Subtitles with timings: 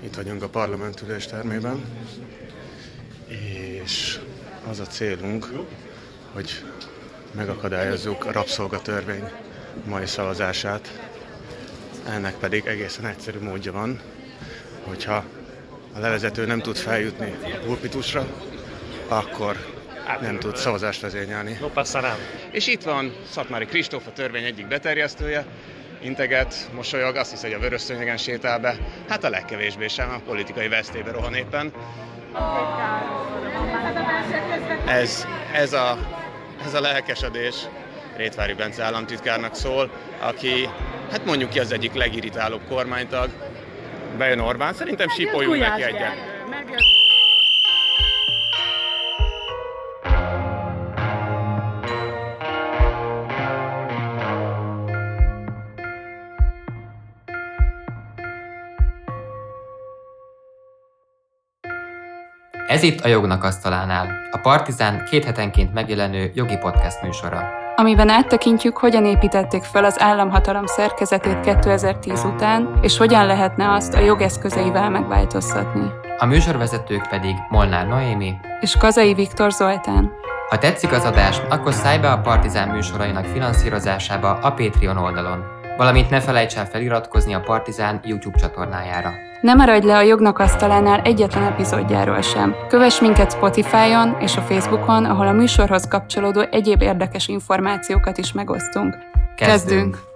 [0.00, 1.84] Itt vagyunk a parlamentülés termében,
[3.28, 4.20] és
[4.68, 5.48] az a célunk,
[6.32, 6.64] hogy
[7.34, 9.24] megakadályozzuk a rabszolgatörvény
[9.84, 11.08] mai szavazását.
[12.08, 14.00] Ennek pedig egészen egyszerű módja van,
[14.82, 15.24] hogyha
[15.94, 18.26] a levezető nem tud feljutni a pulpitusra,
[19.08, 19.56] akkor
[20.20, 21.58] nem tud szavazást vezényelni.
[21.60, 21.68] No.
[22.50, 25.46] És itt van Szatmári Kristóf, a törvény egyik beterjesztője,
[26.04, 28.76] integet, mosolyog, azt hiszi, hogy a vörös szőnyegen sétál be.
[29.08, 31.72] Hát a legkevésbé sem, a politikai vesztébe rohan éppen.
[34.86, 35.98] Ez, ez, a,
[36.64, 37.54] ez a lelkesedés
[38.16, 39.90] Rétvári Bence államtitkárnak szól,
[40.20, 40.68] aki,
[41.10, 43.30] hát mondjuk ki az egyik legirritálóbb kormánytag.
[44.18, 46.32] Bejön Orbán, szerintem sípoljunk neki egyet.
[62.74, 67.48] Ez itt a Jognak Asztalánál, a Partizán két hetenként megjelenő jogi podcast műsora.
[67.76, 74.00] amiben áttekintjük, hogyan építették fel az államhatalom szerkezetét 2010 után, és hogyan lehetne azt a
[74.00, 75.90] jogeszközeivel megváltoztatni.
[76.18, 78.34] A műsorvezetők pedig Molnár Noémi.
[78.60, 80.12] És Kazai Viktor Zoltán.
[80.48, 85.44] Ha tetszik az adás, akkor szállj be a Partizán műsorainak finanszírozásába a Patreon oldalon,
[85.76, 89.12] valamint ne felejts el feliratkozni a Partizán YouTube csatornájára.
[89.44, 92.54] Ne maradj le a jognak asztalánál egyetlen epizódjáról sem.
[92.68, 98.94] Kövess minket Spotify-on és a Facebookon, ahol a műsorhoz kapcsolódó egyéb érdekes információkat is megosztunk.
[99.36, 100.13] Kezdünk!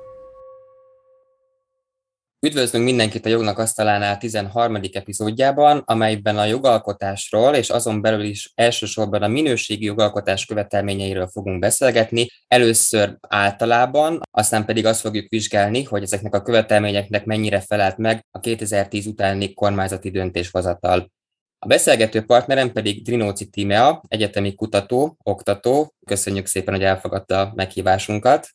[2.46, 4.80] Üdvözlünk mindenkit a Jognak Asztalánál 13.
[4.92, 12.28] epizódjában, amelyben a jogalkotásról és azon belül is elsősorban a minőségi jogalkotás követelményeiről fogunk beszélgetni.
[12.48, 18.40] Először általában, aztán pedig azt fogjuk vizsgálni, hogy ezeknek a követelményeknek mennyire felelt meg a
[18.40, 21.10] 2010 utáni kormányzati döntéshozatal.
[21.58, 25.94] A beszélgető partnerem pedig Drinóci Tímea, egyetemi kutató, oktató.
[26.06, 28.48] Köszönjük szépen, hogy elfogadta a meghívásunkat.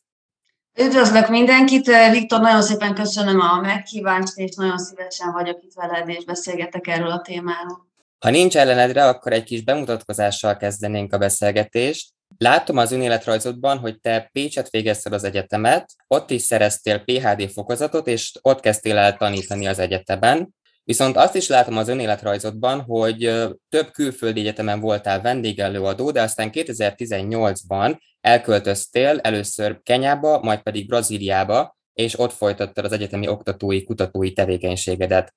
[0.78, 6.24] Üdvözlök mindenkit, Viktor, nagyon szépen köszönöm a meghívást, és nagyon szívesen vagyok itt veled, és
[6.24, 7.88] beszélgetek erről a témáról.
[8.18, 12.12] Ha nincs ellenedre, akkor egy kis bemutatkozással kezdenénk a beszélgetést.
[12.38, 18.32] Látom az önéletrajzodban, hogy te Pécset végezted az egyetemet, ott is szereztél PHD fokozatot, és
[18.40, 20.54] ott kezdtél el tanítani az egyetemen.
[20.84, 23.32] Viszont azt is látom az önéletrajzodban, hogy
[23.68, 32.18] több külföldi egyetemen voltál vendégelőadó, de aztán 2018-ban elköltöztél először Kenyába, majd pedig Brazíliába, és
[32.18, 35.34] ott folytattad az egyetemi oktatói, kutatói tevékenységedet.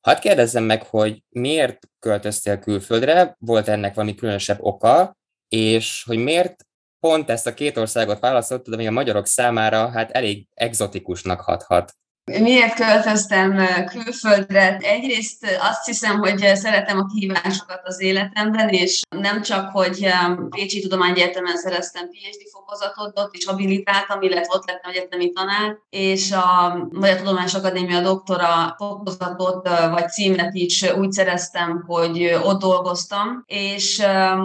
[0.00, 5.16] Hadd kérdezzem meg, hogy miért költöztél külföldre, volt ennek valami különösebb oka,
[5.48, 6.66] és hogy miért
[7.00, 11.92] pont ezt a két országot választottad, ami a magyarok számára hát elég egzotikusnak hathat.
[12.28, 14.76] Miért költöztem külföldre?
[14.80, 20.08] Egyrészt azt hiszem, hogy szeretem a kihívásokat az életemben, és nem csak, hogy
[20.50, 26.76] Pécsi Tudományegyetemen szereztem PhD fokozatot, ott is habilitáltam, illetve ott lettem egyetemi tanár, és a
[26.90, 34.02] Magyar Tudományos Akadémia doktora fokozatot vagy címet is úgy szereztem, hogy ott dolgoztam, és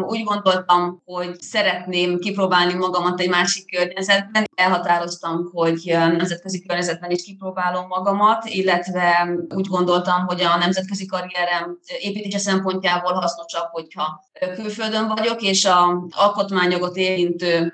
[0.08, 4.44] úgy gondoltam, hogy szeretném kipróbálni magamat egy másik környezetben.
[4.56, 11.80] Elhatároztam, hogy nemzetközi környezetben is kipróbálom próbálom magamat, illetve úgy gondoltam, hogy a nemzetközi karrierem
[12.00, 14.24] építése szempontjából hasznosabb, hogyha
[14.56, 17.74] külföldön vagyok, és a alkotmányjogot érintő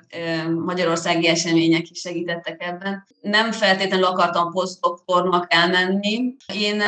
[0.64, 3.06] magyarországi események is segítettek ebben.
[3.20, 6.34] Nem feltétlenül akartam posztdoktornak elmenni.
[6.54, 6.82] Én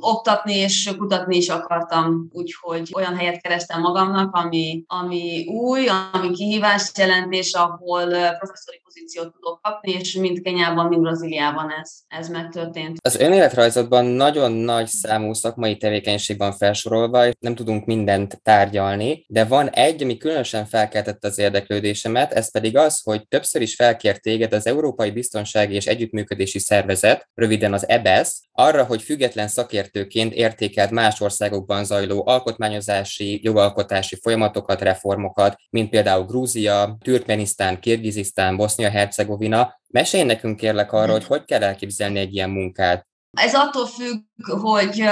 [0.00, 6.98] oktatni és kutatni is akartam, úgyhogy olyan helyet kerestem magamnak, ami, ami új, ami kihívást
[6.98, 8.04] jelent, és ahol
[8.38, 12.98] professzori pozíciót tudok kapni, és mind Kenyában, mind Brazíliában ez, ez megtörtént.
[13.00, 19.44] Az önéletrajzodban nagyon nagy számú szakmai tevékenység van felsorolva, és nem tudunk mindent tárgyalni, de
[19.44, 24.52] van egy, ami különösen felkeltette az érdeklődésemet, ez pedig az, hogy többször is felkért téged
[24.52, 31.20] az Európai Biztonsági és Együttműködési Szervezet, röviden az EBESZ, arra, hogy független szakértőként értékelt más
[31.20, 39.80] országokban zajló alkotmányozási, jogalkotási folyamatokat, reformokat, mint például Grúzia, Türkmenisztán, Kirgizisztán, Bosznia-Hercegovina.
[39.88, 43.06] Mesélj nekünk kérlek arról, hogy hogy kell elképzelni egy ilyen munkát.
[43.36, 44.24] Ez attól függ,
[44.60, 45.04] hogy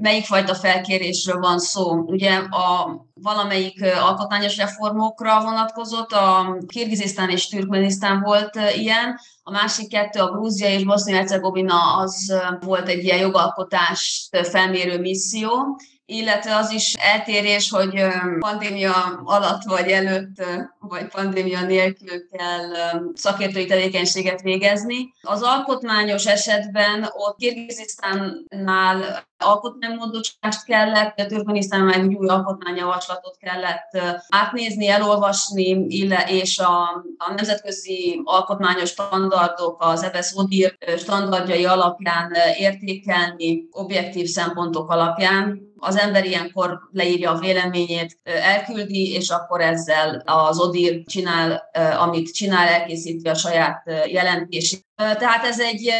[0.00, 1.92] melyik fajta felkérésről van szó.
[1.92, 10.20] Ugye a valamelyik alkotmányos reformokra vonatkozott, a Kirgizisztán és Türkmenisztán volt ilyen, a másik kettő,
[10.20, 17.70] a Grúzia és Bosznia-Hercegovina, az volt egy ilyen jogalkotást felmérő misszió, illetve az is eltérés,
[17.70, 18.06] hogy
[18.38, 20.44] pandémia alatt vagy előtt,
[20.78, 25.12] vagy pandémia nélkül kell szakértői tevékenységet végezni.
[25.22, 33.98] Az alkotmányos esetben ott Kirgizisztánnál alkotmánymódosítást kellett, Türkmenisztán meg egy új alkotmányjavaslatot kellett
[34.28, 35.86] átnézni, elolvasni,
[36.26, 36.82] és a,
[37.16, 45.64] a nemzetközi alkotmányos standardok, az EBSZ ODIR standardjai alapján értékelni, objektív szempontok alapján.
[45.78, 52.68] Az ember ilyenkor leírja a véleményét, elküldi, és akkor ezzel az ODIR csinál, amit csinál,
[52.68, 54.84] elkészíti a saját jelentését.
[54.96, 55.90] Tehát ez egy,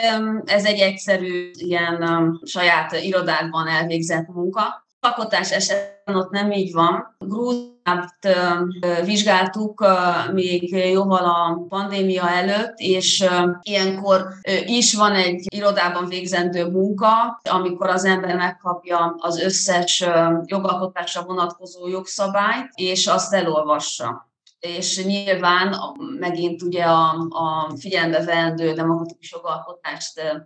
[0.44, 4.84] ez egy egyszerű ilyen saját irodákban elvégzett munka.
[5.00, 7.16] Alkotás esetben ott nem így van.
[7.18, 8.14] Grúziát
[9.04, 9.86] vizsgáltuk
[10.32, 13.28] még jóval a pandémia előtt, és
[13.62, 14.28] ilyenkor
[14.64, 20.04] is van egy irodában végzendő munka, amikor az ember megkapja az összes
[20.44, 24.30] jogalkotásra vonatkozó jogszabályt, és azt elolvassa
[24.66, 25.76] és nyilván
[26.18, 30.44] megint ugye a, a figyelembe vendő demokratikus jogalkotást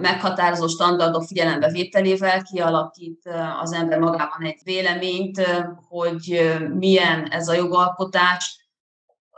[0.00, 3.30] meghatározó standardok figyelembe vételével kialakít
[3.60, 5.40] az ember magában egy véleményt,
[5.88, 8.66] hogy milyen ez a jogalkotás,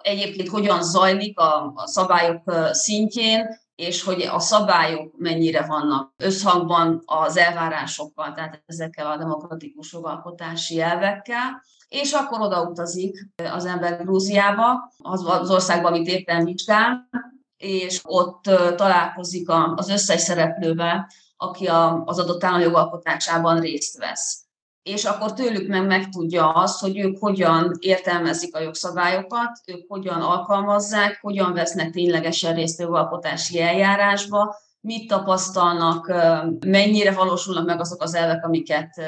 [0.03, 7.37] egyébként hogyan zajlik a, a szabályok szintjén, és hogy a szabályok mennyire vannak összhangban az
[7.37, 15.51] elvárásokkal, tehát ezekkel a demokratikus jogalkotási elvekkel és akkor odautazik az ember Grúziába, az, az
[15.51, 17.09] országba, amit éppen vizsgál,
[17.57, 18.43] és ott
[18.77, 21.07] találkozik az összes szereplővel,
[21.37, 21.67] aki
[22.05, 24.45] az adott állam jogalkotásában részt vesz.
[24.83, 31.19] És akkor tőlük meg megtudja azt, hogy ők hogyan értelmezik a jogszabályokat, ők hogyan alkalmazzák,
[31.23, 36.13] hogyan vesznek ténylegesen részt a jogalkotási eljárásba, mit tapasztalnak,
[36.67, 39.01] mennyire valósulnak meg azok az elvek, amiket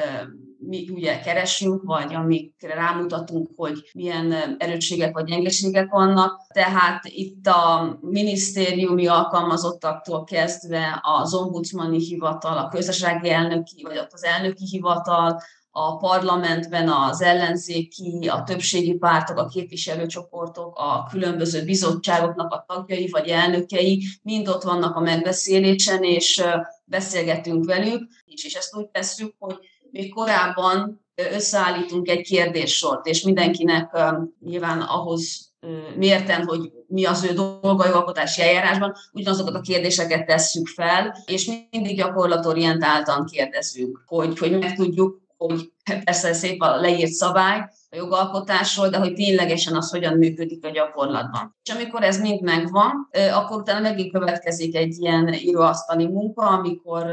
[0.67, 6.41] mi ugye keresünk, vagy amikre rámutatunk, hogy milyen erősségek vagy gyengeségek vannak.
[6.53, 14.23] Tehát itt a minisztériumi alkalmazottaktól kezdve az ombudsmani hivatal, a közösségi elnöki, vagy ott az
[14.23, 15.41] elnöki hivatal,
[15.75, 23.27] a parlamentben az ellenzéki, a többségi pártok, a képviselőcsoportok, a különböző bizottságoknak a tagjai vagy
[23.27, 26.43] elnökei mind ott vannak a megbeszélésen, és
[26.85, 29.57] beszélgetünk velük, és ezt úgy tesszük, hogy
[29.93, 33.97] még korábban összeállítunk egy kérdéssort, és mindenkinek
[34.39, 35.51] nyilván ahhoz
[35.95, 41.97] mérten, hogy mi az ő dolga jogalkotási eljárásban, ugyanazokat a kérdéseket tesszük fel, és mindig
[41.97, 45.71] gyakorlatorientáltan kérdezünk, hogy, hogy megtudjuk, hogy
[46.03, 47.59] persze szép a leírt szabály
[47.89, 51.55] a jogalkotásról, de hogy ténylegesen az hogyan működik a gyakorlatban.
[51.63, 57.07] És amikor ez mind megvan, akkor utána megint következik egy ilyen íróasztali munka, amikor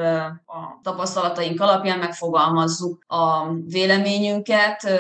[0.47, 4.91] a tapasztalataink alapján megfogalmazzuk a véleményünket,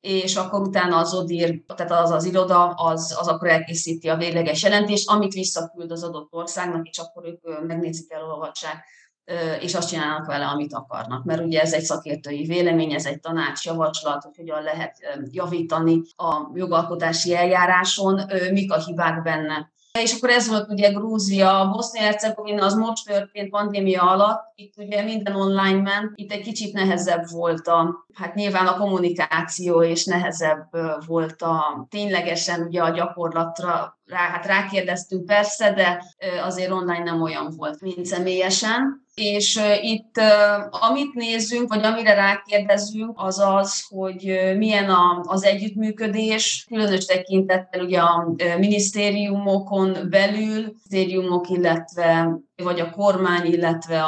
[0.00, 4.62] és akkor utána az ODIR, tehát az az iroda, az, az akkor elkészíti a végleges
[4.62, 8.84] jelentést, amit visszaküld az adott országnak, és akkor ők megnézik, elolvassák
[9.60, 11.24] és azt csinálnak vele, amit akarnak.
[11.24, 14.96] Mert ugye ez egy szakértői vélemény, ez egy tanácsjavaslat, hogy hogyan lehet
[15.30, 18.20] javítani a jogalkotási eljáráson,
[18.52, 19.70] mik a hibák benne.
[19.98, 25.34] És akkor ez volt ugye Grúzia, Bosznia-Hercegovina, az most történt pandémia alatt, itt ugye minden
[25.34, 30.68] online ment, itt egy kicsit nehezebb volt a, hát nyilván a kommunikáció, és nehezebb
[31.06, 36.04] volt a ténylegesen ugye a gyakorlatra, rá, hát rákérdeztünk persze, de
[36.42, 40.20] azért online nem olyan volt, mint személyesen és itt
[40.70, 44.90] amit nézzünk, vagy amire rákérdezünk, az az, hogy milyen
[45.22, 54.04] az együttműködés, különös tekintettel ugye a minisztériumokon belül, minisztériumok, illetve vagy a kormány, illetve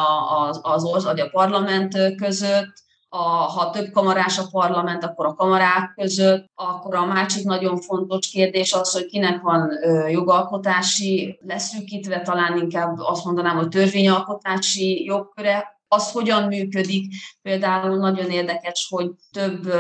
[0.47, 2.84] az, az, vagy a parlament között,
[3.14, 8.30] a, ha több kamarás a parlament, akkor a kamarák között, akkor a másik nagyon fontos
[8.30, 9.71] kérdés az, hogy kinek van
[10.09, 17.12] jogalkotási leszűkítve, talán inkább azt mondanám, hogy törvényalkotási jogköre, az hogyan működik.
[17.42, 19.73] Például nagyon érdekes, hogy több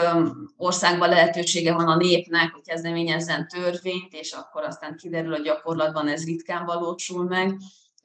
[0.56, 6.24] országban lehetősége van a népnek, hogy kezdeményezzen törvényt, és akkor aztán kiderül, hogy gyakorlatban ez
[6.24, 7.56] ritkán valósul meg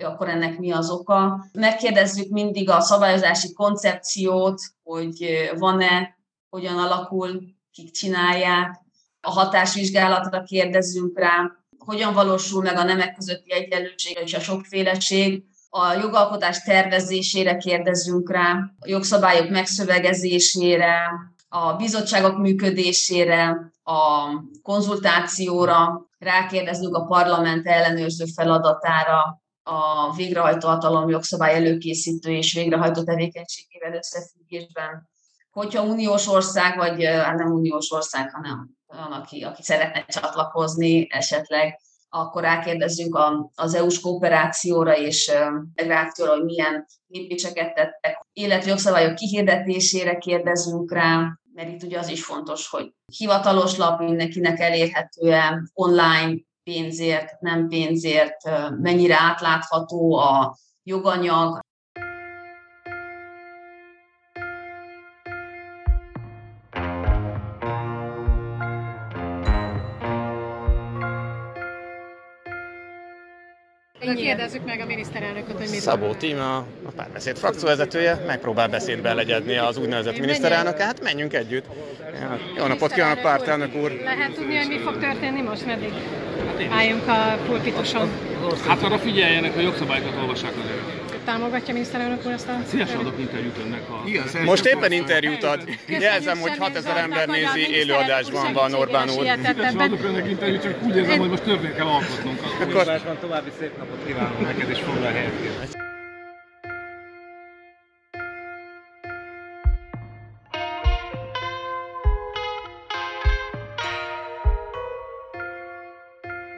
[0.03, 1.45] akkor ennek mi az oka.
[1.51, 6.17] Megkérdezzük mindig a szabályozási koncepciót, hogy van-e,
[6.49, 7.41] hogyan alakul,
[7.71, 8.81] kik csinálják.
[9.21, 15.43] A hatásvizsgálatra kérdezzünk rá, hogyan valósul meg a nemek közötti egyenlőség és a sokféleség.
[15.69, 21.11] A jogalkotás tervezésére kérdezzünk rá, a jogszabályok megszövegezésére,
[21.49, 24.29] a bizottságok működésére, a
[24.61, 35.09] konzultációra, rákérdezünk a parlament ellenőrző feladatára, a végrehajtó hatalom jogszabály előkészítő és végrehajtó tevékenységével összefüggésben
[35.51, 41.79] hogyha uniós ország, vagy hát nem uniós ország, hanem van, aki, aki szeretne csatlakozni esetleg,
[42.09, 43.19] akkor rákérdezzünk
[43.55, 45.31] az EU-s kooperációra és
[45.75, 48.25] integrációra, hogy milyen lépéseket tettek.
[48.33, 54.59] Illetve jogszabályok kihirdetésére kérdezünk rá, mert itt ugye az is fontos, hogy hivatalos lap mindenkinek
[54.59, 55.35] elérhető
[55.73, 56.35] online
[56.69, 58.49] pénzért, nem pénzért,
[58.81, 61.59] mennyire átlátható a joganyag,
[74.15, 79.77] Kérdezzük meg a miniszterelnököt, hogy mit Szabó Tíma, a párbeszéd frakcióvezetője, megpróbál beszédbe legyedni az
[79.77, 80.77] úgynevezett miniszterelnök.
[80.77, 81.65] Hát menjünk együtt.
[82.57, 83.91] Jó napot kívánok, pártelnök úr!
[84.03, 85.93] Lehet tudni, hogy mi fog történni most, meddig
[86.69, 88.09] álljunk a pulpituson?
[88.67, 90.99] Hát arra figyeljenek, hogy jogszabályokat olvassák előtt
[91.29, 92.59] támogatja miniszterelnök úr azt a...
[92.67, 93.89] Szívesen adok interjút önnek.
[93.89, 94.01] A...
[94.05, 95.63] Igen, Most éppen interjút ad.
[95.87, 99.25] Jelzem, hogy 6000 ember nézi élőadásban van Orbán úr.
[99.45, 102.39] Szívesen adok önnek interjút, csak úgy érzem, hogy most törvényt kell alkotnunk.
[102.61, 103.01] Akkor...
[103.19, 105.88] további szép napot kívánok neked, és foglal helyet.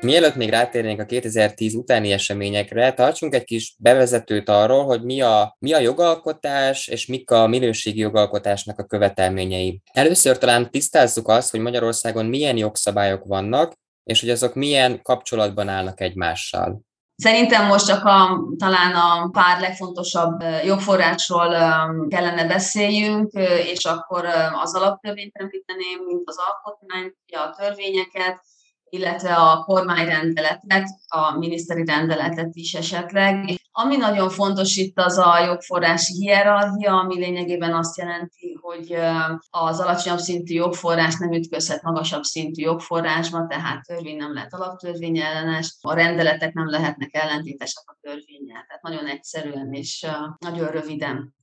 [0.01, 5.55] Mielőtt még rátérnénk a 2010 utáni eseményekre, tartsunk egy kis bevezetőt arról, hogy mi a,
[5.59, 9.81] mi a jogalkotás, és mik a minőségi jogalkotásnak a követelményei.
[9.91, 16.01] Először talán tisztázzuk azt, hogy Magyarországon milyen jogszabályok vannak, és hogy azok milyen kapcsolatban állnak
[16.01, 16.81] egymással.
[17.15, 21.49] Szerintem most csak a, talán a pár legfontosabb jogforrásról
[22.07, 23.31] kellene beszéljünk,
[23.73, 24.25] és akkor
[24.63, 28.41] az alaptörvényt említeném, mint az alkotmányt, a törvényeket,
[28.93, 33.59] illetve a kormányrendeletet, a miniszteri rendeletet is esetleg.
[33.71, 38.95] Ami nagyon fontos itt az a jogforrási hierarchia, ami lényegében azt jelenti, hogy
[39.49, 45.75] az alacsonyabb szintű jogforrás nem ütközhet magasabb szintű jogforrásba, tehát törvény nem lehet alaptörvény ellenes,
[45.81, 48.65] a rendeletek nem lehetnek ellentétesek a törvényel.
[48.67, 50.05] Tehát nagyon egyszerűen és
[50.39, 51.35] nagyon röviden.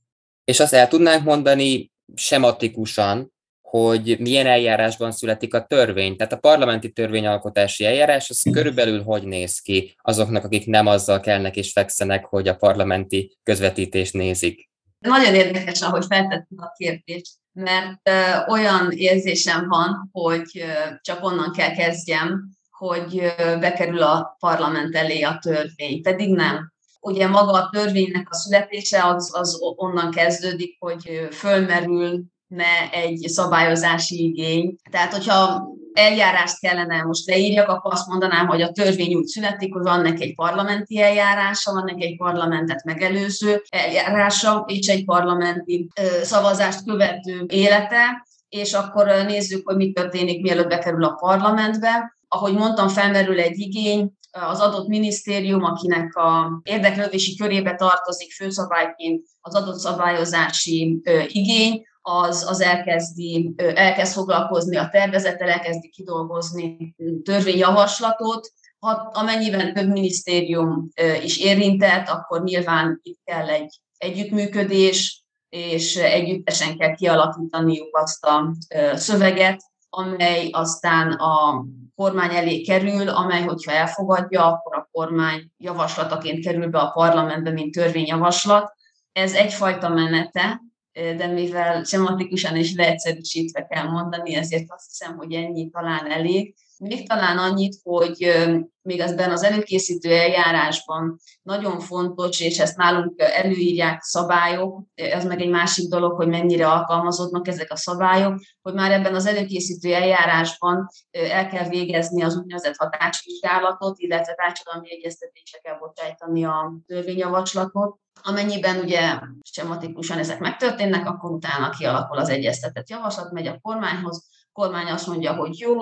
[0.43, 3.33] És azt el tudnánk mondani sematikusan,
[3.69, 6.15] hogy milyen eljárásban születik a törvény.
[6.15, 11.55] Tehát a parlamenti törvényalkotási eljárás, az körülbelül hogy néz ki azoknak, akik nem azzal kelnek
[11.55, 14.69] és fekszenek, hogy a parlamenti közvetítést nézik.
[14.99, 18.09] Nagyon érdekes, ahogy feltettük a kérdést, mert
[18.47, 20.65] olyan érzésem van, hogy
[21.01, 26.73] csak onnan kell kezdjem, hogy bekerül a parlament elé a törvény, pedig nem.
[27.01, 34.23] Ugye maga a törvénynek a születése az, az onnan kezdődik, hogy fölmerül ne egy szabályozási
[34.23, 34.75] igény.
[34.91, 39.83] Tehát, hogyha eljárást kellene most leírjak, akkor azt mondanám, hogy a törvény úgy születik, hogy
[39.83, 45.87] van neki egy parlamenti eljárása, van neki egy parlamentet megelőző eljárása, és egy parlamenti
[46.21, 52.17] szavazást követő élete, és akkor nézzük, hogy mi történik, mielőtt bekerül a parlamentbe.
[52.27, 59.55] Ahogy mondtam, felmerül egy igény, az adott minisztérium, akinek a érdeklődési körébe tartozik főszabályként az
[59.55, 69.73] adott szabályozási igény, az, az elkezdi, elkezd foglalkozni a tervezettel, elkezdi kidolgozni törvényjavaslatot, ha, amennyiben
[69.73, 70.89] több minisztérium
[71.23, 78.55] is érintett, akkor nyilván itt kell egy együttműködés, és együttesen kell kialakítaniuk azt a
[78.93, 81.65] szöveget, amely aztán a
[81.95, 87.73] kormány elé kerül, amely, hogyha elfogadja, akkor a kormány javaslataként kerül be a parlamentbe, mint
[87.73, 88.73] törvényjavaslat.
[89.11, 90.61] Ez egyfajta menete,
[90.93, 96.55] de mivel sematikusan és leegyszerűsítve kell mondani, ezért azt hiszem, hogy ennyi talán elég.
[96.81, 98.33] Még talán annyit, hogy
[98.81, 105.49] még azben az előkészítő eljárásban nagyon fontos, és ezt nálunk előírják szabályok, ez meg egy
[105.49, 111.47] másik dolog, hogy mennyire alkalmazódnak ezek a szabályok, hogy már ebben az előkészítő eljárásban el
[111.47, 120.17] kell végezni az úgynevezett hatásvizsgálatot, illetve társadalmi egyeztetésre kell bocsájtani a törvényjavaslatot, Amennyiben ugye sematikusan
[120.17, 125.59] ezek megtörténnek, akkor utána kialakul az egyeztetett javaslat, megy a kormányhoz, kormány azt mondja, hogy
[125.59, 125.75] jó,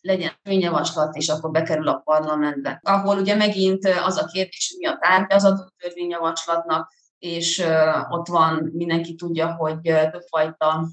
[0.00, 2.80] legyen törvényjavaslat, és akkor bekerül a parlamentbe.
[2.82, 7.66] Ahol ugye megint az a kérdés, hogy mi a tárgya az adott törvényjavaslatnak, és
[8.08, 10.88] ott van, mindenki tudja, hogy többfajta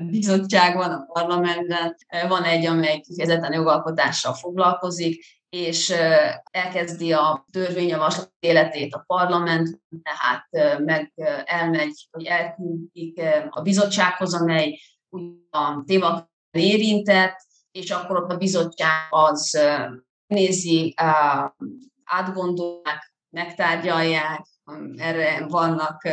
[0.00, 1.96] bizottság van a parlamentben,
[2.28, 5.94] van egy, amely kifejezetten jogalkotással foglalkozik, és
[6.50, 11.12] elkezdi a törvényjavaslat életét a parlament, tehát meg
[11.44, 14.78] elmegy, vagy elküldik a bizottsághoz, amely
[15.50, 17.36] a téma érintett,
[17.72, 19.58] és akkor ott a bizottság az
[20.26, 20.94] nézi,
[22.04, 24.46] átgondolják, megtárgyalják,
[24.96, 26.08] erre vannak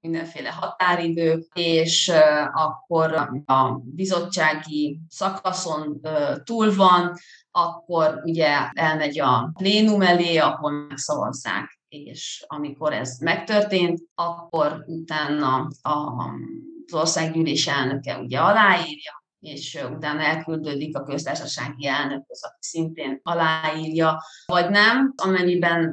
[0.00, 2.12] mindenféle határidők, és
[2.52, 3.14] akkor
[3.46, 6.00] a bizottsági szakaszon
[6.44, 7.14] túl van,
[7.50, 16.94] akkor ugye elmegy a plénum elé, ahol megszavazzák és amikor ez megtörtént, akkor utána az
[16.94, 25.12] országgyűlés elnöke ugye aláírja, és utána elküldődik a köztársasági elnökhöz, aki szintén aláírja, vagy nem.
[25.16, 25.92] Amennyiben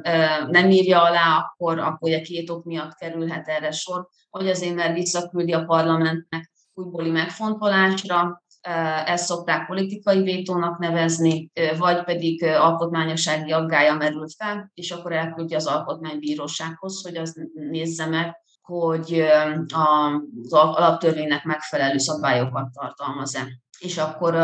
[0.50, 4.94] nem írja alá, akkor, akkor ugye két ok miatt kerülhet erre sor, hogy azért, mert
[4.94, 8.44] visszaküldi a parlamentnek újbóli megfontolásra,
[9.04, 15.66] ezt szokták politikai vétónak nevezni, vagy pedig alkotmányossági aggája merül fel, és akkor elküldi az
[15.66, 19.24] alkotmánybírósághoz, hogy az nézze meg, hogy
[19.74, 23.46] az alaptörvénynek megfelelő szabályokat tartalmaz-e.
[23.78, 24.34] És akkor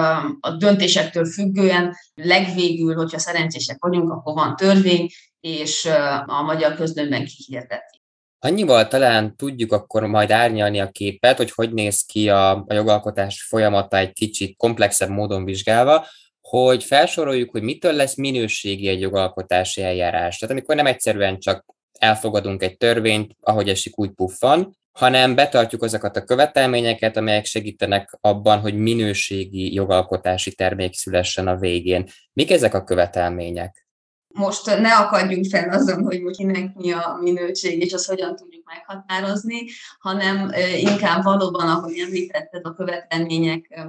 [0.41, 5.09] a döntésektől függően legvégül, hogyha szerencsések vagyunk, akkor van törvény,
[5.41, 5.89] és
[6.27, 8.01] a magyar közlönyben kihirdeti.
[8.39, 13.47] Annyival talán tudjuk akkor majd árnyalni a képet, hogy hogy néz ki a, a jogalkotás
[13.49, 16.07] folyamata egy kicsit komplexebb módon vizsgálva,
[16.41, 20.39] hogy felsoroljuk, hogy mitől lesz minőségi egy jogalkotási eljárás.
[20.39, 21.65] Tehát amikor nem egyszerűen csak
[22.03, 28.61] elfogadunk egy törvényt, ahogy esik úgy puffan, hanem betartjuk azokat a követelményeket, amelyek segítenek abban,
[28.61, 32.09] hogy minőségi jogalkotási termék szülessen a végén.
[32.33, 33.87] Mik ezek a követelmények?
[34.33, 39.65] most ne akadjunk fel azon, hogy kinek mi a minőség, és azt hogyan tudjuk meghatározni,
[39.99, 43.81] hanem inkább valóban, ahogy említetted, a követelmények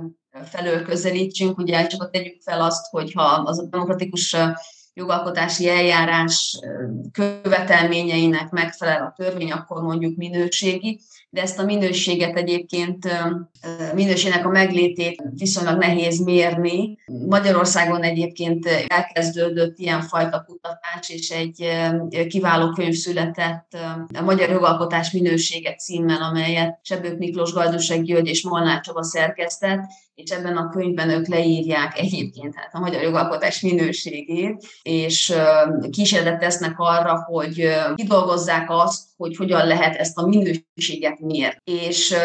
[0.46, 4.36] felől közelítsünk, ugye csak tegyük fel azt, hogyha az a demokratikus
[4.94, 6.60] jogalkotási eljárás
[7.12, 11.00] követelményeinek megfelel a törvény, akkor mondjuk minőségi,
[11.34, 13.08] de ezt a minőséget egyébként,
[13.94, 16.98] minőségnek a meglétét viszonylag nehéz mérni.
[17.28, 21.68] Magyarországon egyébként elkezdődött ilyenfajta kutatás, és egy
[22.28, 23.78] kiváló könyv született
[24.14, 29.82] a Magyar Jogalkotás minősége címmel, amelyet Sebők Miklós, Galdusek György és Molnár Csaba szerkesztett,
[30.16, 35.34] és ebben a könyvben ők leírják egyébként hát a magyar jogalkotás minőségét, és
[35.90, 41.62] kísérletet tesznek arra, hogy kidolgozzák azt, hogy hogyan lehet ezt a minőséget mérni.
[41.64, 42.16] És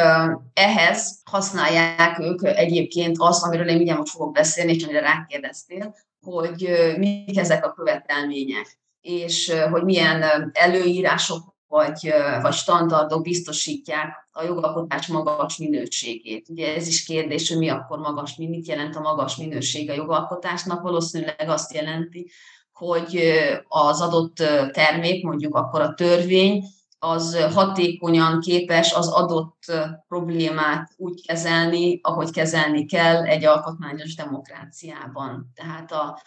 [0.53, 6.71] ehhez használják ők egyébként azt, amiről én mindjárt most fogok beszélni, és amire rákérdeztél, hogy
[6.97, 12.13] mik ezek a követelmények, és hogy milyen előírások vagy,
[12.43, 16.49] vagy standardok biztosítják a jogalkotás magas minőségét.
[16.49, 20.83] Ugye ez is kérdés, hogy mi akkor magas, mit jelent a magas minőség a jogalkotásnak.
[20.83, 22.31] Valószínűleg azt jelenti,
[22.73, 23.21] hogy
[23.69, 24.37] az adott
[24.73, 26.65] termék, mondjuk akkor a törvény,
[26.99, 29.73] az hatékonyan képes az adott
[30.09, 35.53] problémát úgy kezelni, ahogy kezelni kell egy alkotmányos demokráciában.
[35.55, 36.23] Tehát a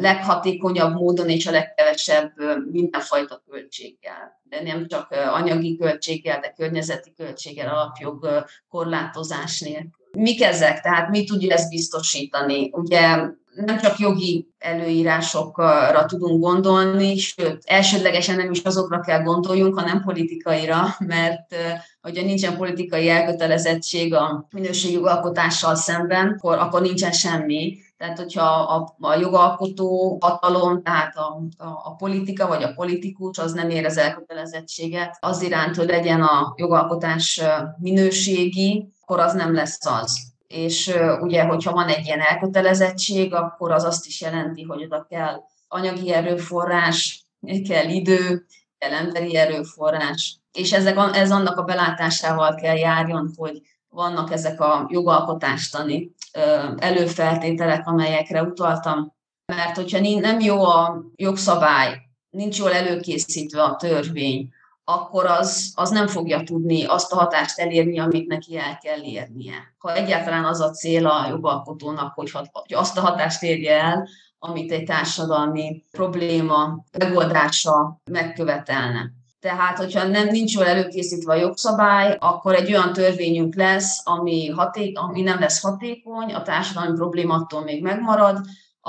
[0.00, 2.32] leghatékonyabb módon és a legkevesebb
[2.70, 4.40] mindenfajta költséggel.
[4.42, 10.06] De nem csak anyagi költséggel, de környezeti költséggel, alapjog korlátozás nélkül.
[10.12, 10.80] Mik ezek?
[10.80, 12.70] Tehát mi tudja ezt biztosítani?
[12.72, 13.18] Ugye
[13.64, 20.86] nem csak jogi előírásokra tudunk gondolni, sőt, elsődlegesen nem is azokra kell gondoljunk, hanem politikaira,
[20.98, 21.54] mert
[22.00, 27.78] hogyha nincsen politikai elkötelezettség a minőségjogalkotással szemben, akkor, akkor nincsen semmi.
[27.96, 33.52] Tehát, hogyha a, a jogalkotó hatalom, tehát a, a, a politika vagy a politikus, az
[33.52, 37.40] nem érez elkötelezettséget az iránt, hogy legyen a jogalkotás
[37.78, 43.84] minőségi, akkor az nem lesz az és ugye, hogyha van egy ilyen elkötelezettség, akkor az
[43.84, 47.24] azt is jelenti, hogy oda kell anyagi erőforrás,
[47.68, 48.46] kell idő,
[48.78, 54.86] kell emberi erőforrás, és ezek, ez annak a belátásával kell járjon, hogy vannak ezek a
[54.90, 56.14] jogalkotástani
[56.76, 59.14] előfeltételek, amelyekre utaltam,
[59.52, 61.98] mert hogyha nem jó a jogszabály,
[62.30, 64.48] nincs jól előkészítve a törvény,
[64.88, 69.74] akkor az, az nem fogja tudni azt a hatást elérni, amit neki el kell érnie.
[69.78, 74.72] Ha egyáltalán az a cél a jogalkotónak, hogy, hogy azt a hatást érje el, amit
[74.72, 79.10] egy társadalmi probléma megoldása megkövetelne.
[79.40, 84.98] Tehát, hogyha nem nincs jól előkészítve a jogszabály, akkor egy olyan törvényünk lesz, ami, haték,
[84.98, 88.38] ami nem lesz hatékony, a társadalmi probléma attól még megmarad,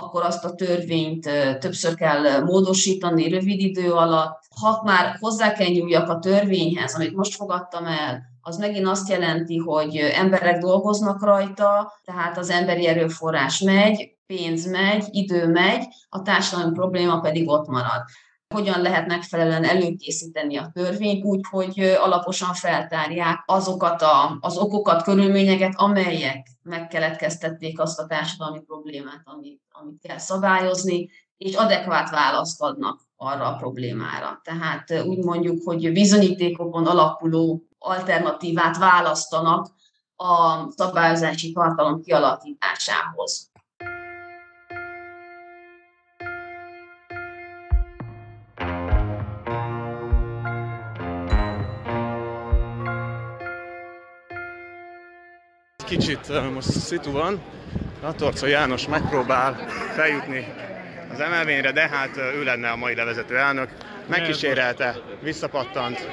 [0.02, 1.30] akkor azt a törvényt
[1.60, 4.40] többször kell módosítani rövid idő alatt.
[4.62, 9.58] Ha már hozzá kell nyúljak a törvényhez, amit most fogadtam el, az megint azt jelenti,
[9.58, 16.74] hogy emberek dolgoznak rajta, tehát az emberi erőforrás megy, pénz megy, idő megy, a társadalmi
[16.74, 18.04] probléma pedig ott marad
[18.54, 25.74] hogyan lehet megfelelően előkészíteni a törvényt, úgy, hogy alaposan feltárják azokat a, az okokat, körülményeket,
[25.76, 33.46] amelyek megkeletkeztették azt a társadalmi problémát, amit, amit kell szabályozni, és adekvát választ adnak arra
[33.46, 34.42] a problémára.
[34.44, 39.76] Tehát úgy mondjuk, hogy bizonyítékokon alapuló alternatívát választanak
[40.16, 43.52] a szabályozási tartalom kialakításához.
[55.88, 57.42] Kicsit most szitu van,
[58.02, 60.54] Latorca János megpróbál feljutni
[61.14, 63.70] az emelvényre, de hát ő lenne a mai levezető elnök.
[64.08, 66.08] Megkísérelte, visszapattant.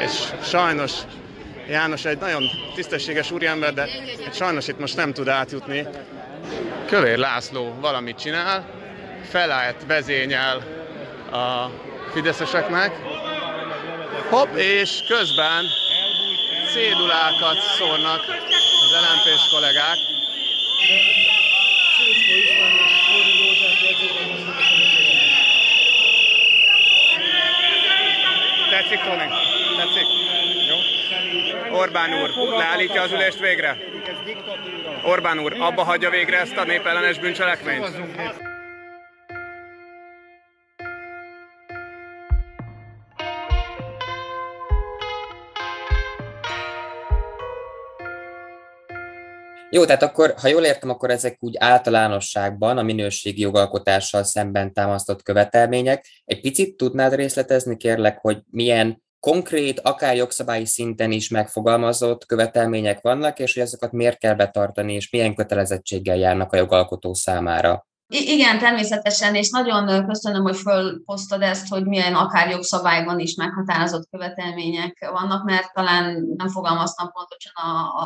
[0.00, 0.92] És sajnos
[1.68, 2.42] János egy nagyon
[2.74, 3.88] tisztességes úriember, de
[4.24, 5.86] hát sajnos itt most nem tud átjutni.
[6.86, 8.66] Kövér László valamit csinál,
[9.28, 10.56] felállt vezényel
[11.32, 11.70] a
[12.12, 12.92] fideszeseknek,
[14.28, 15.64] hopp, és közben
[16.74, 18.24] cédulákat szórnak
[18.84, 19.96] az lmp kollégák.
[28.70, 29.28] Tetszik, Tony?
[29.76, 30.06] Tetszik?
[30.68, 31.78] Jó.
[31.78, 33.78] Orbán úr, leállítja az ülést végre?
[35.02, 37.86] Orbán úr, abba hagyja végre ezt a népellenes bűncselekményt?
[49.74, 55.22] Jó, tehát akkor, ha jól értem, akkor ezek úgy általánosságban a minőségi jogalkotással szemben támasztott
[55.22, 56.06] követelmények.
[56.24, 63.38] Egy picit tudnád részletezni, kérlek, hogy milyen konkrét, akár jogszabályi szinten is megfogalmazott követelmények vannak,
[63.38, 67.86] és hogy azokat miért kell betartani, és milyen kötelezettséggel járnak a jogalkotó számára.
[68.08, 75.08] Igen, természetesen, és nagyon köszönöm, hogy fölhoztad ezt, hogy milyen akár jogszabályban is meghatározott követelmények
[75.12, 77.52] vannak, mert talán nem fogalmaztam pontosan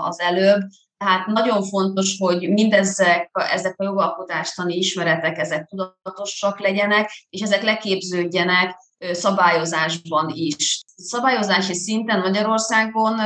[0.04, 0.60] az előbb.
[0.98, 8.76] Tehát nagyon fontos, hogy mindezek ezek a jogalkotástani ismeretek, ezek tudatosak legyenek, és ezek leképződjenek
[9.12, 10.82] szabályozásban is.
[10.96, 13.20] Szabályozási szinten Magyarországon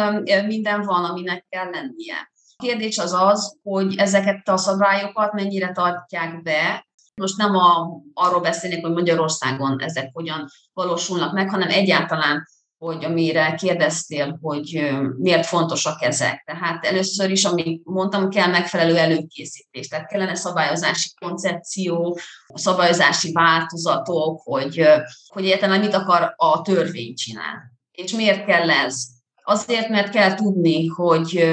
[0.47, 2.31] minden van, aminek kell lennie.
[2.57, 8.41] A kérdés az az, hogy ezeket a szabályokat mennyire tartják be, most nem a, arról
[8.41, 12.47] beszélnék, hogy Magyarországon ezek hogyan valósulnak meg, hanem egyáltalán
[12.85, 16.43] hogy amire kérdeztél, hogy miért fontosak ezek.
[16.47, 19.89] Tehát először is, amit mondtam, kell megfelelő előkészítés.
[19.89, 22.19] Tehát kellene szabályozási koncepció,
[22.55, 24.87] szabályozási változatok, hogy,
[25.27, 27.61] hogy egyáltalán mit akar a törvény csinálni.
[27.93, 29.05] És miért kell ez?
[29.45, 31.45] Azért, mert kell tudni, hogy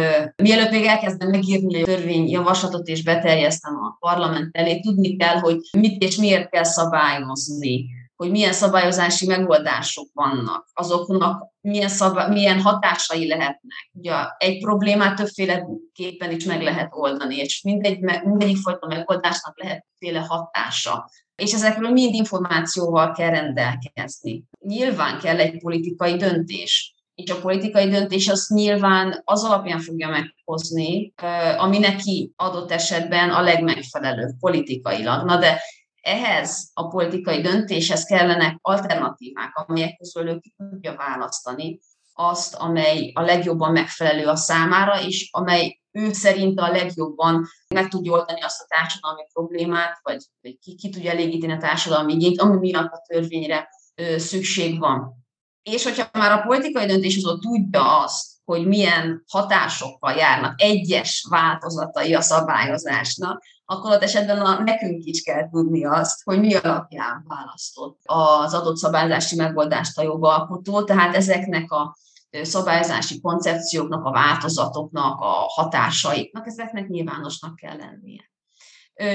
[0.43, 6.03] mielőtt még elkezdem megírni a törvényjavaslatot és beterjesztem a parlament elé, tudni kell, hogy mit
[6.03, 7.85] és miért kell szabályozni
[8.19, 13.89] hogy milyen szabályozási megoldások vannak, azoknak milyen, szabály, milyen hatásai lehetnek.
[13.93, 20.25] Ugye egy problémát többféleképpen is meg lehet oldani, és mindegy, mindegyik fajta megoldásnak lehet többféle
[20.27, 21.09] hatása.
[21.35, 24.43] És ezekről mind információval kell rendelkezni.
[24.59, 31.13] Nyilván kell egy politikai döntés, és a politikai döntés azt nyilván az alapján fogja meghozni,
[31.57, 35.25] ami neki adott esetben a legmegfelelőbb politikailag.
[35.25, 35.61] Na de
[36.09, 41.79] ehhez a politikai döntéshez kellenek alternatívák, amelyek közül ő tudja választani
[42.13, 48.11] azt, amely a legjobban megfelelő a számára, és amely ő szerint a legjobban meg tudja
[48.11, 50.25] oldani azt a társadalmi problémát, vagy,
[50.59, 55.13] ki, ki tudja elégíteni a társadalmi igényt, ami miatt a törvényre ö, szükség van.
[55.63, 62.21] És hogyha már a politikai döntéshozó tudja azt, hogy milyen hatásokkal járnak egyes változatai a
[62.21, 68.53] szabályozásnak, akkor ott esetben a, nekünk is kell tudni azt, hogy mi alapján választott az
[68.53, 71.97] adott szabályozási megoldást a jogalkotó, tehát ezeknek a
[72.41, 78.31] szabályozási koncepcióknak, a változatoknak, a hatásaiknak, ezeknek nyilvánosnak kell lennie.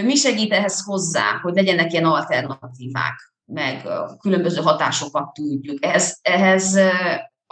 [0.05, 5.85] Mi segít ehhez hozzá, hogy legyenek ilyen alternatívák, meg különböző hatásokat tudjuk.
[5.85, 6.79] Ehhez, ehhez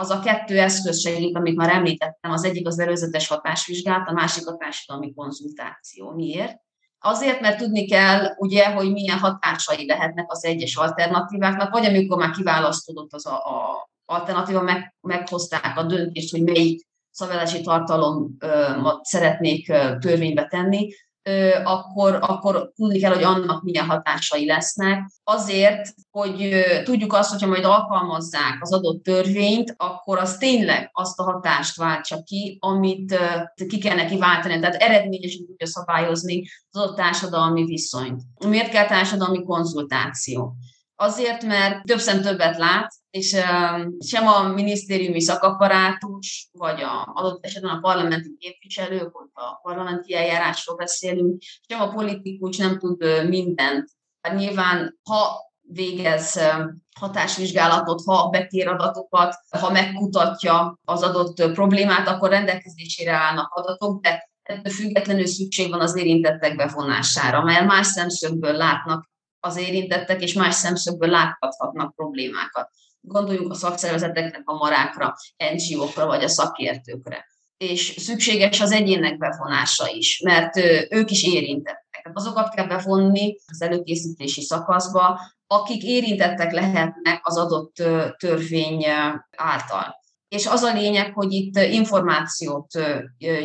[0.02, 4.46] az a kettő eszköz segít, amit már említettem, az egyik az előzetes hatásvizsgálat, a másik
[4.46, 6.10] a társadalmi konzultáció.
[6.10, 6.56] Miért?
[6.98, 12.30] Azért, mert tudni kell, ugye, hogy milyen hatásai lehetnek az egyes alternatíváknak, vagy amikor már
[12.30, 19.66] kiválasztódott az a, a alternatíva, meg, meghozták a döntést, hogy melyik szabályozási tartalomot szeretnék
[19.98, 20.88] törvénybe tenni,
[21.64, 25.10] akkor, akkor tudni kell, hogy annak milyen hatásai lesznek.
[25.24, 31.22] Azért, hogy tudjuk azt, hogyha majd alkalmazzák az adott törvényt, akkor az tényleg azt a
[31.22, 33.18] hatást váltsa ki, amit
[33.68, 34.60] ki kell neki váltani.
[34.60, 38.22] Tehát eredményesen tudja szabályozni az adott társadalmi viszonyt.
[38.46, 40.54] Miért kell társadalmi konzultáció?
[40.96, 43.36] Azért, mert több szem többet lát, és
[44.04, 50.76] sem a minisztériumi szakapparátus, vagy a, adott esetben a parlamenti képviselők, hogyha a parlamenti eljárásról
[50.76, 53.90] beszélünk, sem a politikus nem tud mindent.
[54.20, 56.40] Hát nyilván, ha végez
[57.00, 64.72] hatásvizsgálatot, ha bekér adatokat, ha megkutatja az adott problémát, akkor rendelkezésére állnak adatok, de ettől
[64.72, 69.10] függetlenül szükség van az érintettek bevonására, mert más szemszögből látnak
[69.44, 72.70] az érintettek, és más szemszögből láthatnak problémákat.
[73.00, 75.14] Gondoljunk a szakszervezeteknek, a marákra,
[75.54, 77.26] NGO-kra vagy a szakértőkre.
[77.56, 80.56] És szükséges az egyének bevonása is, mert
[80.90, 82.10] ők is érintettek.
[82.12, 87.74] Azokat kell bevonni az előkészítési szakaszba, akik érintettek lehetnek az adott
[88.16, 88.86] törvény
[89.36, 90.01] által.
[90.32, 92.66] És az a lényeg, hogy itt információt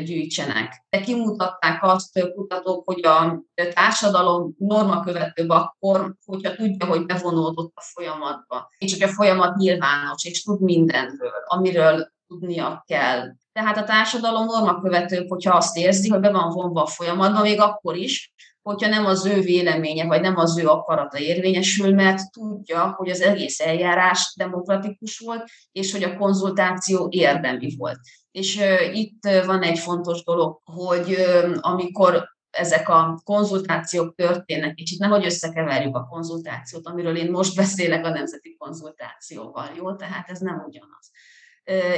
[0.04, 0.86] gyűjtsenek.
[0.90, 7.82] De kimutatták azt kutatók, hogy a társadalom norma követőbb akkor, hogyha tudja, hogy bevonódott a
[7.82, 8.70] folyamatba.
[8.78, 13.36] És hogy a folyamat nyilvános, és tud mindenről, amiről tudnia kell.
[13.52, 17.60] Tehát a társadalom norma követőbb, hogyha azt érzi, hogy be van vonva a folyamatba, még
[17.60, 18.34] akkor is,
[18.68, 23.22] hogyha nem az ő véleménye, vagy nem az ő akarata érvényesül, mert tudja, hogy az
[23.22, 28.00] egész eljárás demokratikus volt, és hogy a konzultáció érdemi volt.
[28.32, 28.62] És
[28.94, 31.18] itt van egy fontos dolog, hogy
[31.60, 38.06] amikor ezek a konzultációk történnek, és itt nehogy összekeverjük a konzultációt, amiről én most beszélek
[38.06, 39.96] a nemzeti konzultációval, jó?
[39.96, 41.12] Tehát ez nem ugyanaz.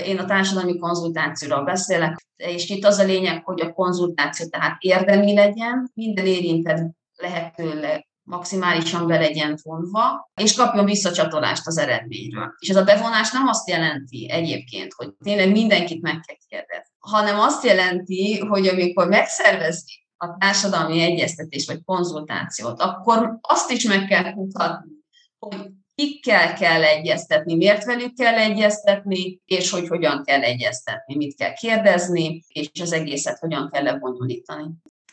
[0.05, 5.34] Én a társadalmi konzultációról beszélek, és itt az a lényeg, hogy a konzultáció tehát érdemi
[5.34, 12.53] legyen, minden érintett lehetőleg maximálisan be legyen vonva, és kapjon visszacsatolást az eredményről.
[12.60, 17.39] És ez a bevonás nem azt jelenti egyébként, hogy tényleg mindenkit meg kell kérdezni, hanem
[17.39, 24.34] azt jelenti, hogy amikor megszervezik a társadalmi egyeztetés vagy konzultációt, akkor azt is meg kell
[24.34, 24.91] kutatni,
[25.39, 25.69] hogy
[26.00, 32.44] kikkel kell egyeztetni, miért velük kell egyeztetni, és hogy hogyan kell egyeztetni, mit kell kérdezni,
[32.48, 34.66] és az egészet hogyan kell lebonyolítani.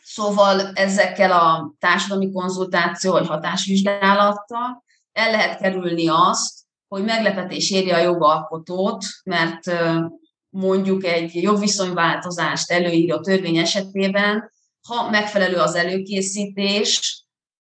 [0.03, 8.01] Szóval ezekkel a társadalmi konzultáció vagy hatásvizsgálattal el lehet kerülni azt, hogy meglepetés érje a
[8.01, 9.71] jogalkotót, mert
[10.49, 14.51] mondjuk egy jogviszonyváltozást előíró törvény esetében,
[14.87, 17.25] ha megfelelő az előkészítés,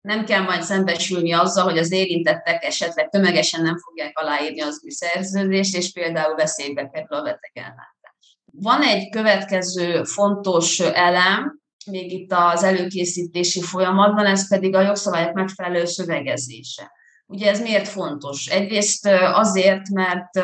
[0.02, 4.90] nem kell majd szembesülni azzal, hogy az érintettek esetleg tömegesen nem fogják aláírni az új
[4.90, 8.38] szerződést, és például veszélybe kerül a betegellátás.
[8.44, 15.84] Van egy következő fontos elem, még itt az előkészítési folyamatban, ez pedig a jogszabályok megfelelő
[15.84, 16.92] szövegezése.
[17.26, 18.46] Ugye ez miért fontos?
[18.46, 20.36] Egyrészt azért, mert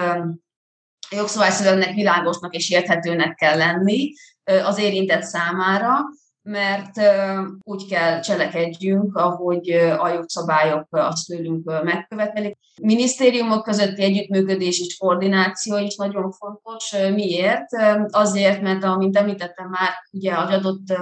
[1.11, 4.13] a jogszabályszövegnek világosnak és érthetőnek kell lenni
[4.45, 5.99] az érintett számára,
[6.49, 7.01] mert
[7.63, 12.57] úgy kell cselekedjünk, ahogy a jogszabályok azt tőlünk megkövetelik.
[12.83, 16.93] Minisztériumok közötti együttműködés és koordináció is nagyon fontos.
[17.15, 17.67] Miért?
[18.11, 20.99] Azért, mert, amint említettem már, ugye az adott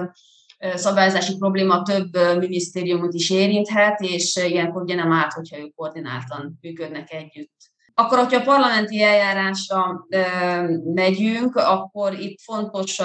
[0.75, 7.11] szabályozási probléma több minisztériumot is érinthet, és ilyenkor ugye nem árt, hogyha ők koordináltan működnek
[7.11, 7.55] együtt.
[7.93, 10.07] Akkor, hogyha a parlamenti eljárásra
[10.93, 12.95] megyünk, akkor itt fontos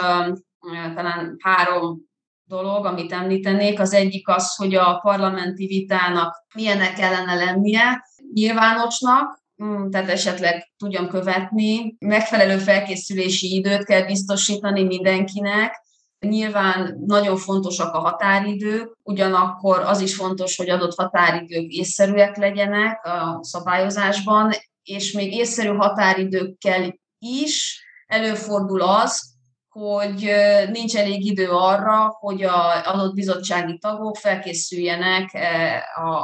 [0.94, 2.10] talán három
[2.52, 3.80] dolog, amit említenék.
[3.80, 11.08] Az egyik az, hogy a parlamenti vitának milyenek kellene lennie, nyilvánosnak, mm, tehát esetleg tudjam
[11.08, 15.80] követni, megfelelő felkészülési időt kell biztosítani mindenkinek,
[16.26, 23.38] Nyilván nagyon fontosak a határidők, ugyanakkor az is fontos, hogy adott határidők észszerűek legyenek a
[23.40, 29.31] szabályozásban, és még észszerű határidőkkel is előfordul az,
[29.72, 30.32] hogy
[30.70, 35.38] nincs elég idő arra, hogy az adott bizottsági tagok felkészüljenek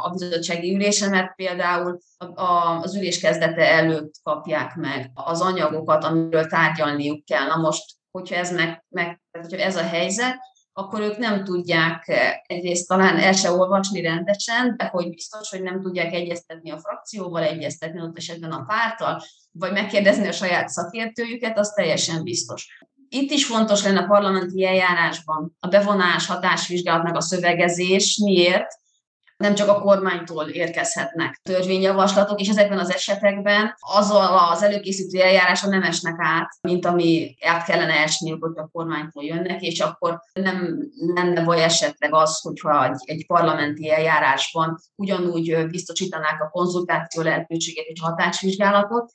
[0.01, 1.99] a bizottsági ülésen, mert például
[2.81, 7.47] az ülés kezdete előtt kapják meg az anyagokat, amiről tárgyalniuk kell.
[7.47, 10.37] Na most, hogyha ez, meg, meg, hogyha ez a helyzet,
[10.73, 12.11] akkor ők nem tudják
[12.47, 17.43] egyrészt talán el se olvasni rendesen, de hogy biztos, hogy nem tudják egyeztetni a frakcióval,
[17.43, 22.67] egyeztetni ott esetben a pártal, vagy megkérdezni a saját szakértőjüket, az teljesen biztos.
[23.09, 28.19] Itt is fontos lenne a parlamenti eljárásban a bevonás, hatásvizsgálatnak a szövegezés.
[28.23, 28.79] Miért?
[29.43, 35.83] nem csak a kormánytól érkezhetnek törvényjavaslatok, és ezekben az esetekben azzal az előkészítő eljárása nem
[35.83, 41.43] esnek át, mint ami át kellene esniük, hogy a kormánytól jönnek, és akkor nem lenne
[41.43, 49.11] baj esetleg az, hogyha egy, egy parlamenti eljárásban ugyanúgy biztosítanák a konzultáció lehetőséget és hatásvizsgálatot,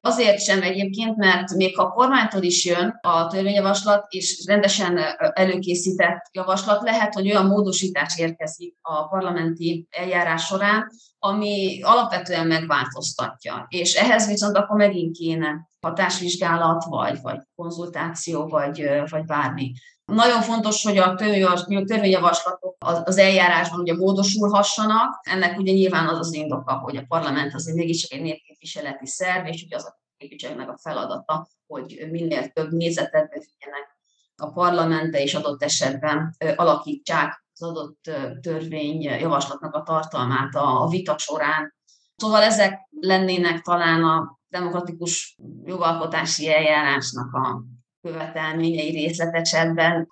[0.00, 4.98] Azért sem egyébként, mert még a kormánytól is jön a törvényjavaslat, és rendesen
[5.32, 10.86] előkészített javaslat, lehet, hogy olyan módosítás érkezik a parlamenti eljárás során,
[11.18, 13.66] ami alapvetően megváltoztatja.
[13.68, 19.72] És ehhez viszont akkor megint kéne hatásvizsgálat, vagy, vagy konzultáció, vagy, vagy bármi.
[20.12, 25.20] Nagyon fontos, hogy a törvényjavaslatok az eljárásban ugye módosulhassanak.
[25.22, 29.62] Ennek ugye nyilván az az indoka, hogy a parlament azért mégiscsak egy népképviseleti szerv, és
[29.62, 33.98] ugye az a képviselőnek a feladata, hogy minél több nézetet befigyenek
[34.36, 41.74] a parlamente, és adott esetben alakítsák az adott törvény javaslatnak a tartalmát a vita során.
[42.16, 47.62] Szóval ezek lennének talán a demokratikus jogalkotási eljárásnak a
[48.06, 50.08] követelményei részletesebben.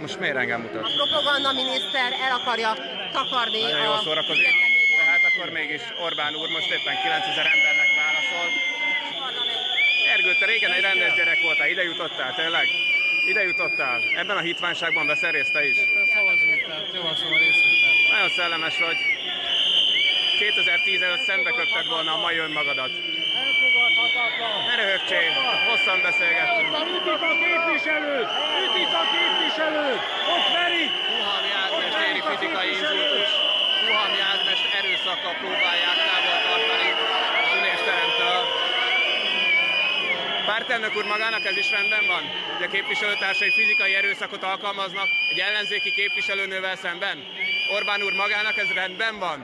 [0.00, 0.84] Most miért engem mutat?
[0.84, 2.70] A propaganda miniszter el akarja
[3.12, 4.54] takarni Nagyon jól szórakozik.
[4.98, 8.46] Tehát akkor mégis Orbán úr most éppen 9000 embernek válaszol.
[10.14, 12.87] Ergő, te régen egy rendes gyerek voltál, ide jutottál, tényleg?
[13.32, 13.98] Ide jutottál.
[14.22, 15.76] Ebben a hitványságban veszel részt te is?
[16.14, 17.96] Szavazunk, tehát javaslom a részvételt.
[18.14, 18.98] Nagyon szellemes vagy.
[20.38, 22.92] 2010 előtt szembe köpted volna a mai önmagadat.
[23.44, 24.56] Elfogadhatatlan!
[24.68, 25.32] Ne röhögcsél,
[25.68, 26.70] hosszan beszélgettünk.
[26.96, 28.28] Ütik a képviselőt!
[28.64, 30.02] Ütik a képviselőt!
[30.34, 30.92] Ott verik!
[31.12, 33.30] Puhalmi Ágnes éri fizikai inzultus.
[33.84, 36.27] Puhalmi Ágnes erőszakkal próbálják távol
[40.58, 42.22] Pártelnök úr magának ez is rendben van?
[42.56, 47.18] Hogy a képviselőtársai fizikai erőszakot alkalmaznak egy ellenzéki képviselőnővel szemben?
[47.76, 49.38] Orbán úr magának ez rendben van?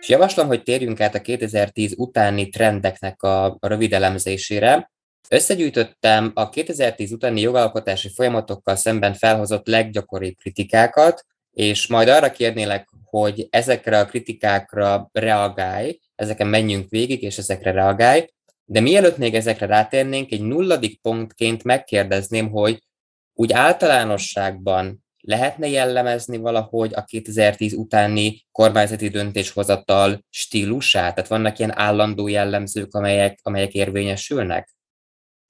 [0.00, 4.90] És javaslom, hogy térjünk át a 2010 utáni trendeknek a rövid elemzésére.
[5.32, 13.46] Összegyűjtöttem a 2010 utáni jogalkotási folyamatokkal szemben felhozott leggyakoribb kritikákat, és majd arra kérnélek, hogy
[13.50, 18.26] ezekre a kritikákra reagálj, ezeken menjünk végig, és ezekre reagálj.
[18.64, 22.78] De mielőtt még ezekre rátérnénk, egy nulladik pontként megkérdezném, hogy
[23.34, 31.14] úgy általánosságban lehetne jellemezni valahogy a 2010 utáni kormányzati döntéshozatal stílusát?
[31.14, 34.78] Tehát vannak ilyen állandó jellemzők, amelyek, amelyek érvényesülnek?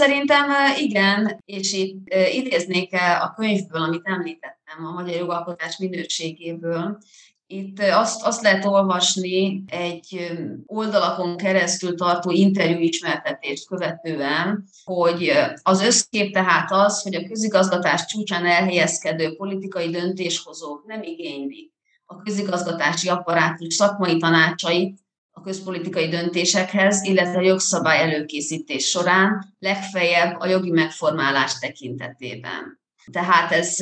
[0.00, 6.98] Szerintem igen, és itt idéznék a könyvből, amit említettem, a magyar jogalkotás minőségéből.
[7.46, 10.30] Itt azt, azt lehet olvasni egy
[10.66, 15.32] oldalakon keresztül tartó interjú ismertetést követően, hogy
[15.62, 21.72] az összkép tehát az, hogy a közigazgatás csúcsán elhelyezkedő politikai döntéshozók nem igénylik
[22.04, 24.98] a közigazgatási apparátus szakmai tanácsait
[25.40, 32.81] a közpolitikai döntésekhez, illetve a jogszabály előkészítés során, legfeljebb a jogi megformálás tekintetében.
[33.12, 33.76] Tehát ez,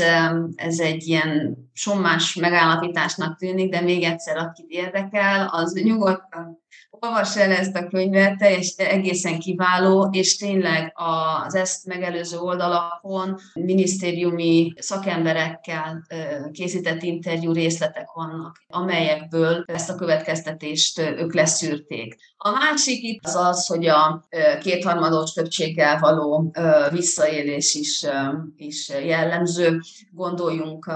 [0.55, 6.63] ez egy ilyen sommás megállapításnak tűnik, de még egyszer, akit érdekel, az nyugodtan
[7.01, 14.73] olvassa el ezt a könyvet, és egészen kiváló, és tényleg az ezt megelőző oldalakon minisztériumi
[14.79, 16.07] szakemberekkel
[16.53, 22.17] készített interjú részletek vannak, amelyekből ezt a következtetést ők leszűrték.
[22.37, 24.27] A másik itt az az, hogy a
[24.61, 26.53] kétharmados többséggel való
[26.91, 28.07] visszaélés is,
[28.57, 29.81] is jellemző.
[30.11, 30.93] Gondoljunk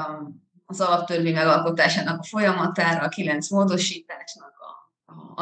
[0.67, 4.52] az alaptörvény megalkotásának a folyamatára, a kilenc módosításnak,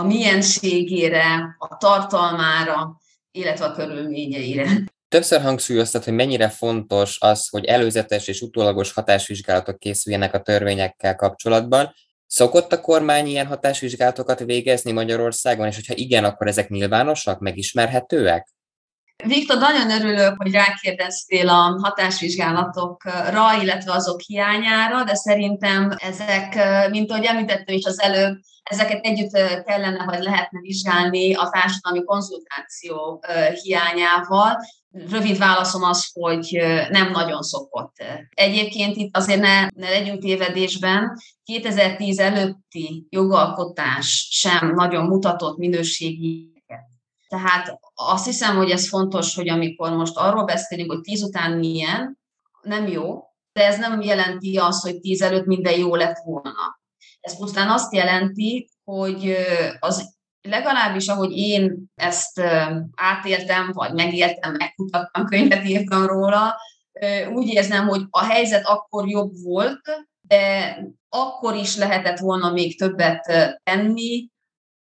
[0.00, 4.66] a mienségére, a tartalmára, illetve a körülményeire.
[5.08, 11.94] Többször hangsúlyoztat, hogy mennyire fontos az, hogy előzetes és utólagos hatásvizsgálatok készüljenek a törvényekkel kapcsolatban.
[12.26, 18.48] Szokott a kormány ilyen hatásvizsgálatokat végezni Magyarországon, és hogyha igen, akkor ezek nyilvánosak, megismerhetőek?
[19.24, 26.58] Viktor, nagyon örülök, hogy rákérdeztél a hatásvizsgálatokra, illetve azok hiányára, de szerintem ezek,
[26.90, 33.24] mint ahogy említettem is az előbb, ezeket együtt kellene, vagy lehetne vizsgálni a társadalmi konzultáció
[33.62, 34.56] hiányával.
[35.10, 37.94] Rövid válaszom az, hogy nem nagyon szokott.
[38.34, 46.59] Egyébként itt azért ne, ne legyünk tévedésben, 2010 előtti jogalkotás sem nagyon mutatott minőségi
[47.30, 52.18] tehát azt hiszem, hogy ez fontos, hogy amikor most arról beszélünk, hogy tíz után milyen,
[52.62, 56.80] nem jó, de ez nem jelenti azt, hogy tíz előtt minden jó lett volna.
[57.20, 59.36] Ez pusztán azt jelenti, hogy
[59.78, 62.40] az legalábbis ahogy én ezt
[62.94, 66.56] átéltem, vagy megéltem, megkutattam, könyvet írtam róla,
[67.34, 69.80] úgy érzem, hogy a helyzet akkor jobb volt,
[70.20, 70.76] de
[71.08, 73.24] akkor is lehetett volna még többet
[73.62, 74.29] tenni,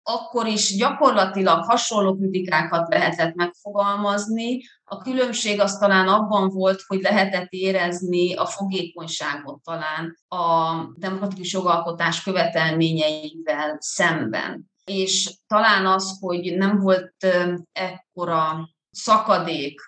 [0.07, 4.63] akkor is gyakorlatilag hasonló kritikákat lehetett megfogalmazni.
[4.85, 12.23] A különbség az talán abban volt, hogy lehetett érezni a fogékonyságot talán a demokratikus jogalkotás
[12.23, 14.73] követelményeivel szemben.
[14.85, 17.15] És talán az, hogy nem volt
[17.73, 19.81] ekkora szakadék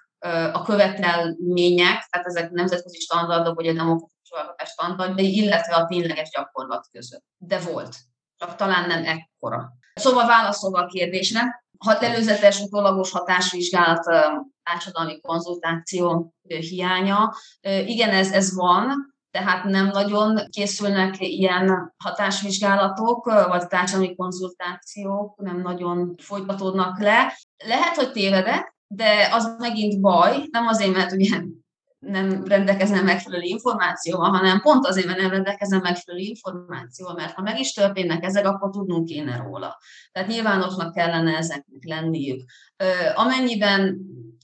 [0.53, 6.87] a követelmények, tehát ezek nemzetközi standardok, vagy a demokratikus jogalkotás standardjai, illetve a tényleges gyakorlat
[6.93, 7.25] között.
[7.37, 7.97] De volt
[8.37, 9.73] csak talán nem ekkora.
[10.01, 14.05] Szóval válaszolva a kérdésre, hat előzetes utólagos hatásvizsgálat,
[14.63, 17.35] társadalmi konzultáció hiánya.
[17.87, 26.15] Igen, ez, ez van, tehát nem nagyon készülnek ilyen hatásvizsgálatok, vagy társadalmi konzultációk, nem nagyon
[26.23, 27.39] folytatódnak le.
[27.65, 31.43] Lehet, hogy tévedek, de az megint baj, nem azért, mert ugye
[31.99, 37.59] nem rendelkezem megfelelő információval, hanem pont azért, mert nem rendelkezem megfelelő információval, mert ha meg
[37.59, 39.79] is történnek ezek, akkor tudnunk kéne róla.
[40.13, 42.51] Tehát nyilvánosnak kellene ezeknek lenniük.
[43.15, 43.99] Amennyiben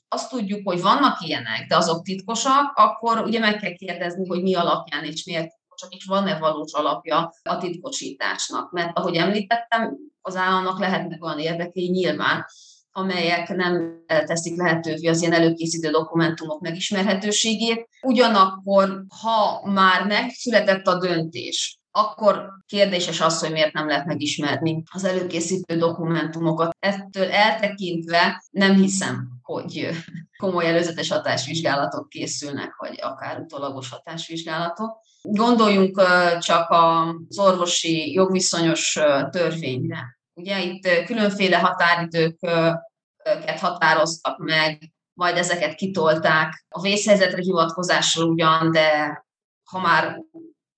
[0.09, 4.55] azt tudjuk, hogy vannak ilyenek, de azok titkosak, akkor ugye meg kell kérdezni, hogy mi
[4.55, 8.70] alapján és miért titkosak, és van-e valós alapja a titkosításnak.
[8.70, 12.44] Mert ahogy említettem, az államnak lehetnek olyan érdekei nyilván,
[12.93, 17.88] amelyek nem teszik lehetővé az ilyen előkészítő dokumentumok megismerhetőségét.
[18.03, 25.05] Ugyanakkor, ha már megszületett a döntés, akkor kérdéses az, hogy miért nem lehet megismerni az
[25.05, 26.76] előkészítő dokumentumokat.
[26.78, 29.88] Ettől eltekintve nem hiszem, hogy
[30.38, 35.01] komoly előzetes hatásvizsgálatok készülnek, vagy akár utolagos hatásvizsgálatok.
[35.22, 36.03] Gondoljunk
[36.38, 38.99] csak az orvosi jogviszonyos
[39.30, 40.20] törvényre.
[40.35, 46.64] Ugye itt különféle határidőket határoztak meg, majd ezeket kitolták.
[46.68, 49.24] A vészhelyzetre hivatkozással ugyan, de
[49.70, 50.22] ha már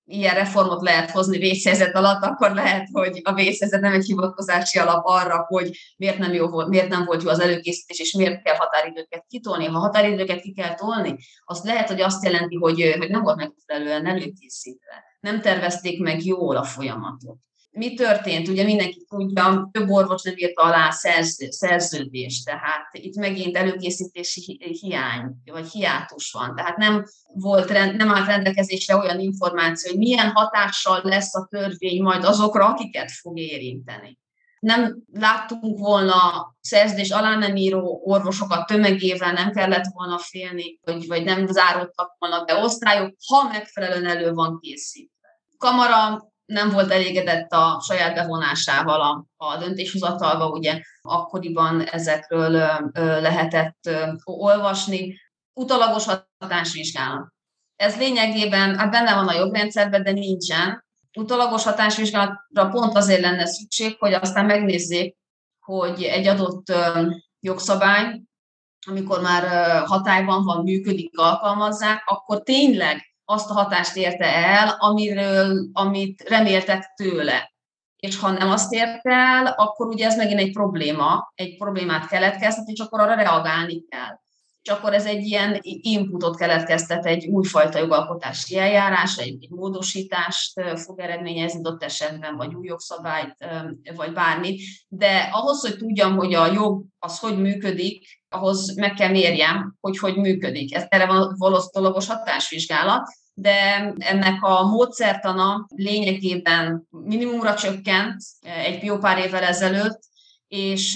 [0.06, 5.06] ilyen reformot lehet hozni vészhelyzet alatt, akkor lehet, hogy a vészhelyzet nem egy hivatkozási alap
[5.06, 8.56] arra, hogy miért nem, jó volt, miért nem volt jó az előkészítés, és miért kell
[8.56, 9.64] határidőket kitolni.
[9.64, 14.06] Ha határidőket ki kell tolni, az lehet, hogy azt jelenti, hogy, hogy nem volt megfelelően
[14.06, 15.04] előkészítve.
[15.20, 17.36] Nem tervezték meg jól a folyamatot
[17.74, 18.48] mi történt?
[18.48, 25.34] Ugye mindenki tudja, több orvos nem írta alá szerző, szerződést, tehát itt megint előkészítési hiány,
[25.44, 26.54] vagy hiátus van.
[26.54, 32.24] Tehát nem, volt, nem állt rendelkezésre olyan információ, hogy milyen hatással lesz a törvény majd
[32.24, 34.18] azokra, akiket fog érinteni.
[34.60, 36.12] Nem láttunk volna
[36.60, 42.44] szerződés alá nem író orvosokat tömegével, nem kellett volna félni, vagy, vagy nem záródtak volna
[42.44, 45.40] be osztályok, ha megfelelően elő van készítve.
[45.58, 52.50] Kamara nem volt elégedett a saját bevonásával a, a döntéshozatalba, ugye akkoriban ezekről
[53.20, 53.90] lehetett
[54.24, 55.20] olvasni.
[55.52, 56.04] Utalagos
[56.38, 57.32] hatásvizsgálat.
[57.76, 60.84] Ez lényegében, hát benne van a jogrendszerben, de nincsen.
[61.18, 65.16] Utalagos hatásvizsgálatra pont azért lenne szükség, hogy aztán megnézzék,
[65.60, 66.72] hogy egy adott
[67.40, 68.20] jogszabály,
[68.86, 76.22] amikor már hatályban van, működik, alkalmazzák, akkor tényleg azt a hatást érte el, amiről, amit
[76.28, 77.52] reméltek tőle.
[77.96, 82.68] És ha nem azt érte el, akkor ugye ez megint egy probléma, egy problémát keletkeztet,
[82.68, 84.22] és akkor arra reagálni kell.
[84.62, 91.00] És akkor ez egy ilyen inputot keletkeztet, egy újfajta jogalkotási eljárás, egy, egy módosítást fog
[91.00, 93.36] eredményezni adott esetben, vagy új jogszabályt,
[93.94, 94.62] vagy bármit.
[94.88, 99.98] De ahhoz, hogy tudjam, hogy a jog az hogy működik, ahhoz meg kell mérjem, hogy
[99.98, 100.74] hogy működik.
[100.74, 109.18] Ez erre van valószínűleg hatásvizsgálat, de ennek a módszertana lényegében minimumra csökkent egy jó pár
[109.18, 110.00] évvel ezelőtt,
[110.48, 110.94] és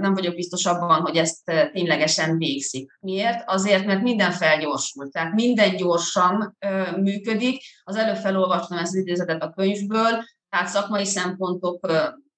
[0.00, 2.98] nem vagyok biztos abban, hogy ezt ténylegesen végzik.
[3.00, 3.42] Miért?
[3.46, 6.56] Azért, mert minden felgyorsult, tehát minden gyorsan
[6.96, 7.62] működik.
[7.84, 11.92] Az előbb felolvastam ezt az idézetet a könyvből, tehát szakmai szempontok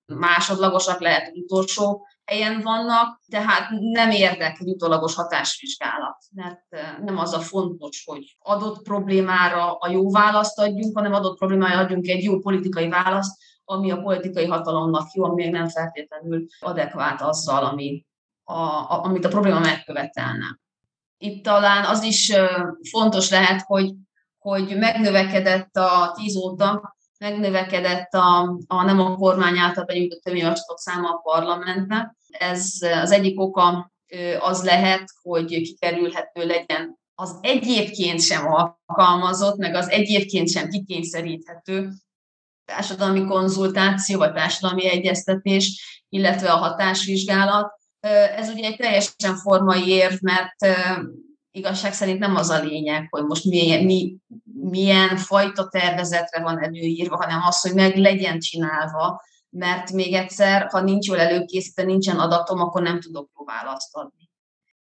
[0.07, 6.61] másodlagosak lehet utolsó helyen vannak, tehát nem érdek utólagos hatásvizsgálat, mert
[7.05, 12.07] nem az a fontos, hogy adott problémára a jó választ adjunk, hanem adott problémára adjunk
[12.07, 17.65] egy jó politikai választ, ami a politikai hatalomnak jó, ami még nem feltétlenül adekvát azzal,
[17.65, 18.07] ami
[18.45, 20.61] a, a, amit a probléma megkövetelne.
[21.19, 22.33] Itt talán az is
[22.91, 23.95] fontos lehet, hogy,
[24.39, 31.09] hogy megnövekedett a tíz óta megnövekedett a, a nem a kormány által benyújtott törvényjavaslatok száma
[31.09, 32.17] a parlamentben.
[32.39, 33.93] Ez az egyik oka
[34.41, 41.93] az lehet, hogy kikerülhető legyen az egyébként sem alkalmazott, meg az egyébként sem kikényszeríthető
[42.65, 47.73] társadalmi konzultáció, vagy társadalmi egyeztetés, illetve a hatásvizsgálat.
[48.37, 50.55] Ez ugye egy teljesen formai érv, mert
[51.51, 54.17] igazság szerint nem az a lényeg, hogy most milyen, mi,
[54.61, 59.21] milyen fajta tervezetre van előírva, hanem az, hogy meg legyen csinálva
[59.53, 64.31] mert még egyszer, ha nincs jól előkészítve, nincsen adatom, akkor nem tudok jó választ adni.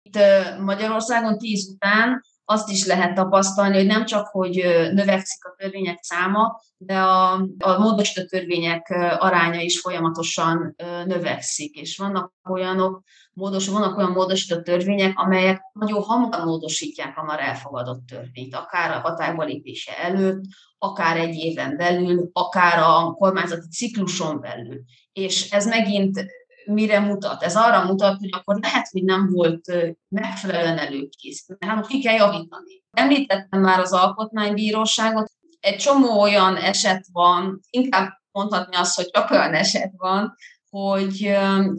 [0.02, 0.18] Itt
[0.58, 4.54] Magyarországon tíz után azt is lehet tapasztalni, hogy nem csak, hogy
[4.92, 10.74] növekszik a törvények száma, de a, a módosított törvények aránya is folyamatosan
[11.04, 13.02] növekszik, és vannak olyanok,
[13.32, 19.00] módos, vannak olyan módosított törvények, amelyek nagyon hamar módosítják a már elfogadott törvényt, akár a
[19.00, 20.44] hatályba lépése előtt,
[20.84, 24.80] akár egy éven belül, akár a kormányzati cikluson belül.
[25.12, 26.26] És ez megint
[26.66, 27.42] mire mutat?
[27.42, 29.72] Ez arra mutat, hogy akkor lehet, hogy nem volt
[30.08, 32.82] megfelelően előkészítve, hanem ki kell javítani.
[32.90, 35.30] Említettem már az alkotmánybíróságot,
[35.60, 40.34] egy csomó olyan eset van, inkább mondhatni azt, hogy csak olyan eset van,
[40.70, 41.36] hogy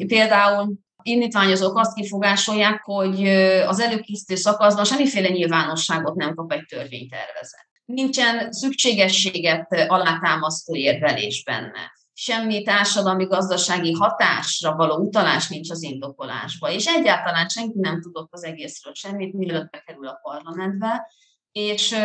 [0.07, 3.27] például indítványozók azt kifogásolják, hogy
[3.67, 7.67] az előkészítő szakaszban semmiféle nyilvánosságot nem kap egy törvénytervezet.
[7.85, 11.93] Nincsen szükségességet alátámasztó érvelés benne.
[12.13, 18.43] Semmi társadalmi gazdasági hatásra való utalás nincs az indokolásba, és egyáltalán senki nem tudott az
[18.43, 21.11] egészről semmit, mielőtt bekerül a parlamentbe,
[21.51, 21.95] és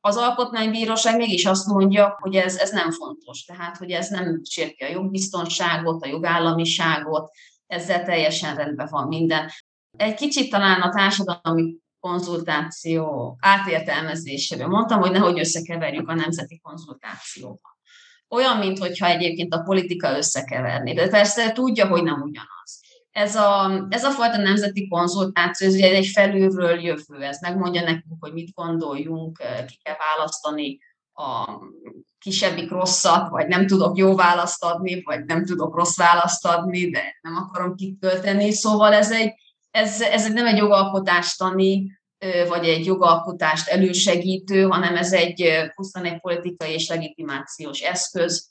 [0.00, 4.84] az alkotmánybíróság mégis azt mondja, hogy ez, ez nem fontos, tehát hogy ez nem sérti
[4.84, 7.30] a jogbiztonságot, a jogállamiságot,
[7.66, 9.50] ezzel teljesen rendben van minden.
[9.96, 17.78] Egy kicsit talán a társadalmi konzultáció átértelmezéséről mondtam, hogy nehogy összekeverjük a nemzeti konzultációval
[18.30, 20.92] olyan, mintha egyébként a politika összekeverné.
[20.92, 22.80] De persze tudja, hogy nem ugyanaz.
[23.10, 28.16] Ez a, ez a fajta nemzeti konzultáció, ez ugye egy felülről jövő, ez megmondja nekünk,
[28.20, 30.78] hogy mit gondoljunk, ki kell választani
[31.12, 31.58] a
[32.18, 37.18] kisebbik rosszat, vagy nem tudok jó választ adni, vagy nem tudok rossz választ adni, de
[37.20, 38.52] nem akarom kikölteni.
[38.52, 39.32] Szóval ez, egy,
[39.70, 41.98] ez, ez nem egy jogalkotástani
[42.48, 48.48] vagy egy jogalkotást elősegítő, hanem ez egy pusztán egy politikai és legitimációs eszköz.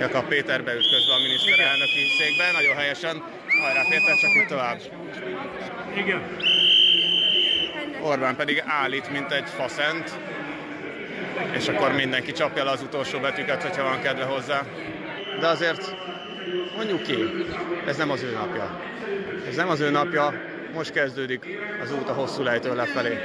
[0.00, 3.22] Jakab Péter beütközve a miniszterelnöki székben, nagyon helyesen.
[3.62, 4.80] Hajrá Péter, csak itt tovább.
[5.96, 6.56] Igen.
[8.00, 10.18] Orbán pedig állít, mint egy faszent
[11.52, 14.62] és akkor mindenki csapja le az utolsó betűket, hogyha van kedve hozzá.
[15.40, 15.94] De azért
[16.76, 17.46] mondjuk ki,
[17.86, 18.80] ez nem az ő napja.
[19.48, 20.34] Ez nem az ő napja,
[20.74, 23.18] most kezdődik az út a hosszú lejtő lefelé.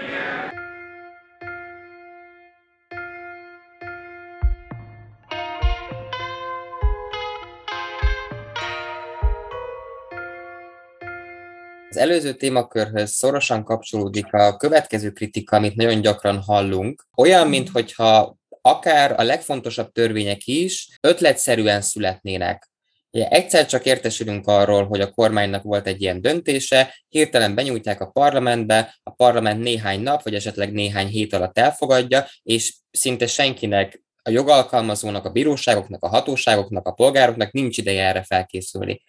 [11.93, 17.05] Az előző témakörhöz szorosan kapcsolódik a következő kritika, amit nagyon gyakran hallunk.
[17.17, 22.69] Olyan, mintha akár a legfontosabb törvények is ötletszerűen születnének.
[23.11, 28.09] Ugye egyszer csak értesülünk arról, hogy a kormánynak volt egy ilyen döntése, hirtelen benyújtják a
[28.09, 34.29] parlamentbe, a parlament néhány nap, vagy esetleg néhány hét alatt elfogadja, és szinte senkinek, a
[34.29, 39.01] jogalkalmazónak, a bíróságoknak, a hatóságoknak, a polgároknak nincs ideje erre felkészülni.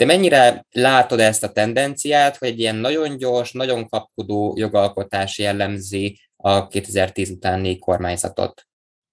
[0.00, 6.20] De mennyire látod ezt a tendenciát, hogy egy ilyen nagyon gyors, nagyon kapkodó jogalkotás jellemzi
[6.36, 8.66] a 2010 utáni kormányzatot?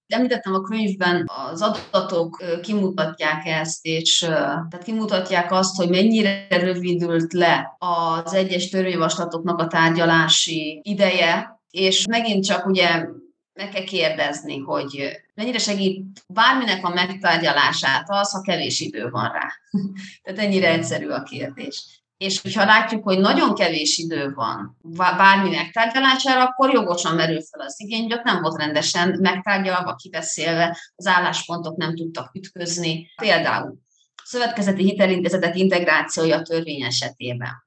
[0.07, 7.75] Említettem a könyvben, az adatok kimutatják ezt, és tehát kimutatják azt, hogy mennyire rövidült le
[7.77, 13.05] az egyes törvényjavaslatoknak a tárgyalási ideje, és megint csak ugye
[13.53, 19.47] meg kell kérdezni, hogy mennyire segít bárminek a megtárgyalását az, ha kevés idő van rá.
[20.23, 22.03] Tehát ennyire egyszerű a kérdés.
[22.17, 24.77] És hogyha látjuk, hogy nagyon kevés idő van
[25.17, 30.77] bármi megtárgyalására, akkor jogosan merül fel az igény, hogy ott nem volt rendesen megtárgyalva, kibeszélve,
[30.95, 33.11] az álláspontok nem tudtak ütközni.
[33.21, 33.77] Például
[34.23, 37.65] szövetkezeti hitelintézetek integrációja törvény esetében.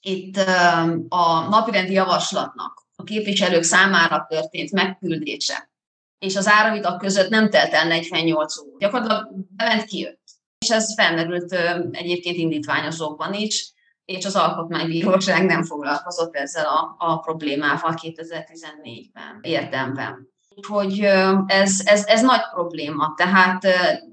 [0.00, 0.36] Itt
[1.08, 5.71] a napirendi javaslatnak a képviselők számára történt megküldése,
[6.22, 8.76] és az áravitak között nem telt el 48 óra.
[8.78, 10.20] Gyakorlatilag bement kijött.
[10.58, 11.52] És ez felmerült
[11.90, 13.72] egyébként indítványozókban is,
[14.04, 20.28] és az Alkotmánybíróság nem foglalkozott ezzel a, a problémával 2014-ben érdemben.
[20.54, 21.00] Úgyhogy
[21.46, 23.14] ez, ez, ez nagy probléma.
[23.16, 23.66] Tehát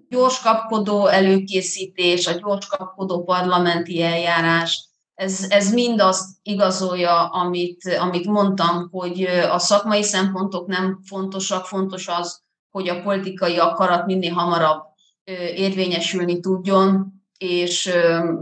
[0.10, 4.89] gyors kapkodó előkészítés, a gyors kapkodó parlamenti eljárás,
[5.20, 12.08] ez, ez mind azt igazolja, amit, amit mondtam, hogy a szakmai szempontok nem fontosak, fontos
[12.08, 14.82] az, hogy a politikai akarat minél hamarabb
[15.56, 17.92] érvényesülni tudjon, és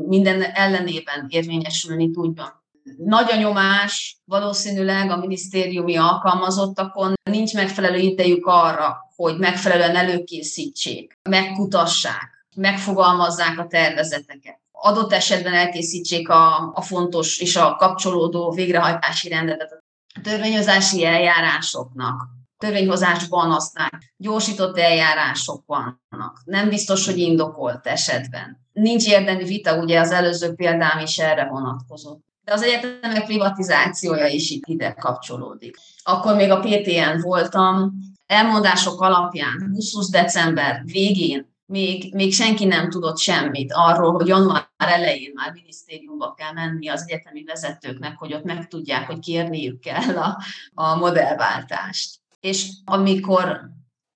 [0.07, 2.49] minden ellenében érvényesülni tudjon.
[2.97, 12.45] Nagy a nyomás valószínűleg a minisztériumi alkalmazottakon, nincs megfelelő idejük arra, hogy megfelelően előkészítsék, megkutassák,
[12.55, 19.71] megfogalmazzák a tervezeteket adott esetben elkészítsék a, a fontos és a kapcsolódó végrehajtási rendetet
[20.15, 22.21] a törvényhozási eljárásoknak,
[22.57, 26.41] törvényhozásban aztán gyorsított eljárások vannak.
[26.45, 28.65] Nem biztos, hogy indokolt esetben.
[28.73, 32.25] Nincs érdemi vita, ugye az előző példám is erre vonatkozott.
[32.43, 35.77] De az egyetemek privatizációja is itt ide kapcsolódik.
[36.03, 37.93] Akkor még a PTN voltam,
[38.25, 45.31] elmondások alapján 20 december végén még, még senki nem tudott semmit arról, hogy január elején
[45.33, 50.43] már minisztériumba kell menni az egyetemi vezetőknek, hogy ott megtudják, hogy kérniük kell a,
[50.73, 52.19] a modellváltást.
[52.39, 53.61] És amikor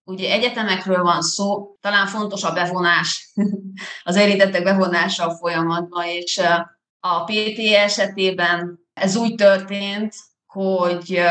[0.03, 3.33] ugye egyetemekről van szó, talán fontos a bevonás,
[4.03, 6.41] az érintettek bevonása a folyamatban, és
[6.99, 10.13] a PT esetében ez úgy történt,
[10.45, 11.21] hogy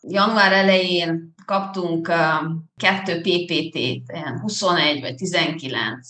[0.00, 2.12] január elején kaptunk
[2.76, 6.08] kettő PPT-t, 21 vagy 19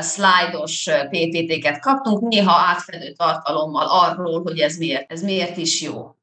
[0.00, 6.16] szlájdos PPT-ket kaptunk, néha átfedő tartalommal arról, hogy ez miért, ez miért is jó.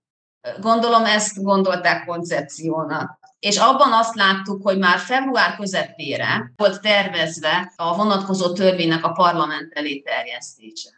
[0.59, 3.19] Gondolom ezt gondolták koncepciónak.
[3.39, 9.73] És abban azt láttuk, hogy már február közepére volt tervezve a vonatkozó törvénynek a parlament
[9.73, 10.89] elé terjesztése.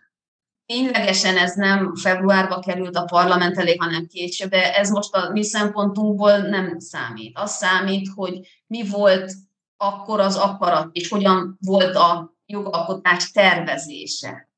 [0.68, 5.44] Ténylegesen ez nem februárba került a parlament elé, hanem később, de ez most a mi
[5.44, 7.38] szempontunkból nem számít.
[7.38, 9.34] Az számít, hogy mi volt
[9.78, 14.50] akkor az akarat, és hogyan volt a jogalkotás tervezése.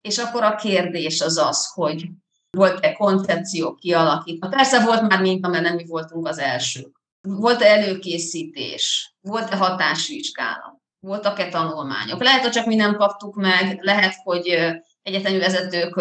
[0.00, 2.08] És akkor a kérdés az az, hogy
[2.50, 4.48] volt-e koncepció kialakítva.
[4.48, 7.00] Persze volt már minta, mert nem mi voltunk az elsők.
[7.20, 9.14] Volt-e előkészítés?
[9.20, 10.80] Volt-e hatásvizsgálat?
[11.00, 12.22] Voltak-e tanulmányok?
[12.22, 14.56] Lehet, hogy csak mi nem kaptuk meg, lehet, hogy
[15.02, 15.94] egyetemi vezetők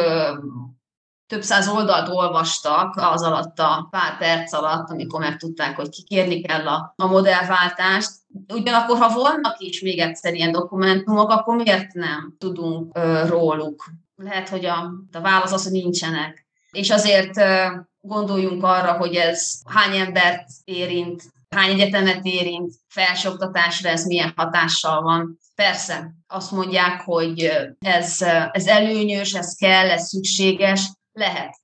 [1.31, 6.67] több száz oldalt olvastak az alatt a pár perc alatt, amikor megtudták, hogy kikérni kell
[6.67, 8.11] a, a modellváltást.
[8.53, 13.85] Ugyanakkor, ha vannak is még egyszer ilyen dokumentumok, akkor miért nem tudunk ö, róluk?
[14.15, 16.45] Lehet, hogy a, a válasz az, hogy nincsenek.
[16.71, 17.65] És azért ö,
[18.01, 21.23] gondoljunk arra, hogy ez hány embert érint,
[21.55, 25.39] hány egyetemet érint, felsőoktatásra ez milyen hatással van.
[25.55, 28.21] Persze, azt mondják, hogy ez,
[28.51, 31.55] ez előnyös, ez kell, ez szükséges, lehet.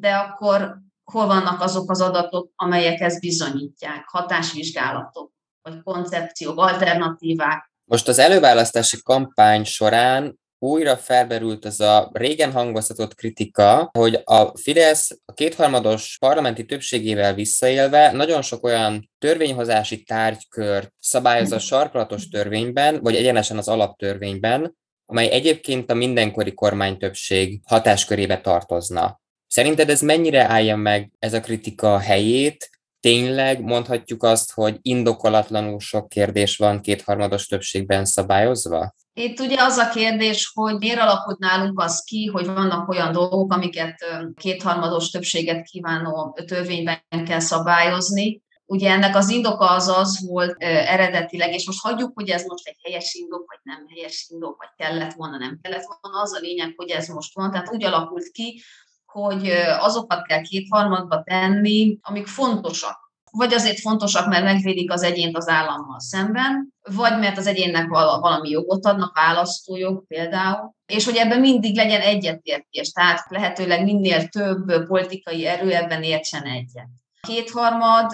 [0.00, 4.04] De akkor hol vannak azok az adatok, amelyek ezt bizonyítják?
[4.06, 7.72] Hatásvizsgálatok, vagy koncepciók, alternatívák.
[7.84, 15.18] Most az előválasztási kampány során újra felberült az a régen hangoztatott kritika, hogy a Fidesz
[15.24, 23.16] a kétharmados parlamenti többségével visszaélve nagyon sok olyan törvényhozási tárgykört szabályoz a sarkalatos törvényben, vagy
[23.16, 29.20] egyenesen az alaptörvényben, amely egyébként a mindenkori kormány többség hatáskörébe tartozna.
[29.46, 32.70] Szerinted ez mennyire állja meg ez a kritika helyét?
[33.00, 38.94] Tényleg mondhatjuk azt, hogy indokolatlanul sok kérdés van kétharmados többségben szabályozva?
[39.14, 43.52] Itt ugye az a kérdés, hogy miért alakult nálunk az ki, hogy vannak olyan dolgok,
[43.52, 44.04] amiket
[44.36, 48.42] kétharmados többséget kívánó törvényben kell szabályozni.
[48.64, 52.78] Ugye ennek az indoka az az volt eredetileg, és most hagyjuk, hogy ez most egy
[52.82, 56.72] helyes indok, vagy nem helyes indok, vagy kellett volna, nem kellett volna, az a lényeg,
[56.76, 57.50] hogy ez most van.
[57.50, 58.62] Tehát úgy alakult ki,
[59.06, 59.48] hogy
[59.78, 63.01] azokat kell kétharmadba tenni, amik fontosak
[63.32, 68.48] vagy azért fontosak, mert megvédik az egyént az állammal szemben, vagy mert az egyénnek valami
[68.48, 75.46] jogot adnak, választójog például, és hogy ebben mindig legyen egyetértés, tehát lehetőleg minél több politikai
[75.46, 76.88] erő ebben értsen egyet.
[77.20, 78.10] Kétharmad,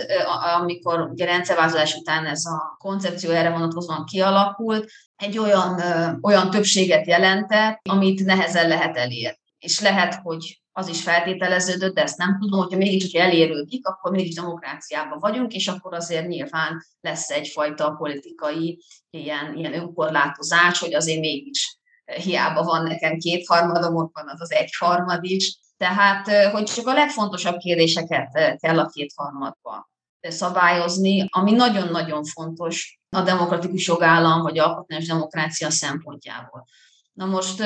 [0.58, 5.80] amikor ugye rendszerváltozás után ez a koncepció erre vonatkozóan kialakult, egy olyan,
[6.22, 9.38] olyan többséget jelentett, amit nehezen lehet elérni.
[9.58, 14.10] És lehet, hogy az is feltételeződött, de ezt nem tudom, hogyha mégis, hogyha elérődik, akkor
[14.10, 21.20] mégis demokráciában vagyunk, és akkor azért nyilván lesz egyfajta politikai ilyen, ilyen önkorlátozás, hogy azért
[21.20, 25.58] mégis hiába van nekem kétharmadom, ott van az az egyharmad is.
[25.76, 33.86] Tehát, hogy csak a legfontosabb kérdéseket kell a kétharmadba szabályozni, ami nagyon-nagyon fontos a demokratikus
[33.86, 36.64] jogállam vagy alkotmányos demokrácia szempontjából.
[37.12, 37.60] Na most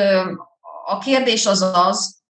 [0.85, 2.22] a kérdés az az,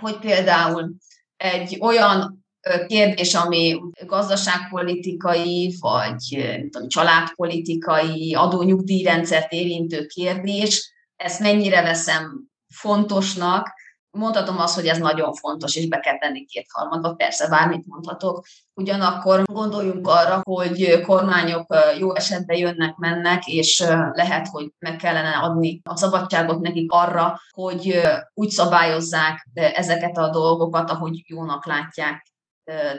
[0.00, 0.94] hogy például
[1.36, 2.44] egy olyan
[2.86, 13.68] kérdés, ami gazdaságpolitikai, vagy tudom, családpolitikai, adónyugdíjrendszert érintő kérdés, ezt mennyire veszem fontosnak,
[14.12, 18.46] Mondhatom azt, hogy ez nagyon fontos, és be kell tenni kétharmadba, persze bármit mondhatok.
[18.74, 25.80] Ugyanakkor gondoljunk arra, hogy kormányok jó esetben jönnek, mennek, és lehet, hogy meg kellene adni
[25.84, 28.00] a szabadságot nekik arra, hogy
[28.34, 32.26] úgy szabályozzák ezeket a dolgokat, ahogy jónak látják.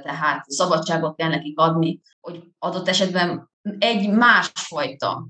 [0.03, 5.28] Tehát szabadságot kell nekik adni, hogy adott esetben egy másfajta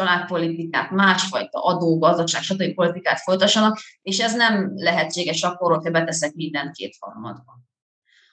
[0.00, 2.74] családpolitikát, másfajta adó, gazdaság, stb.
[2.74, 7.68] politikát folytassanak, és ez nem lehetséges akkor, hogyha beteszek mindent kétharmadban.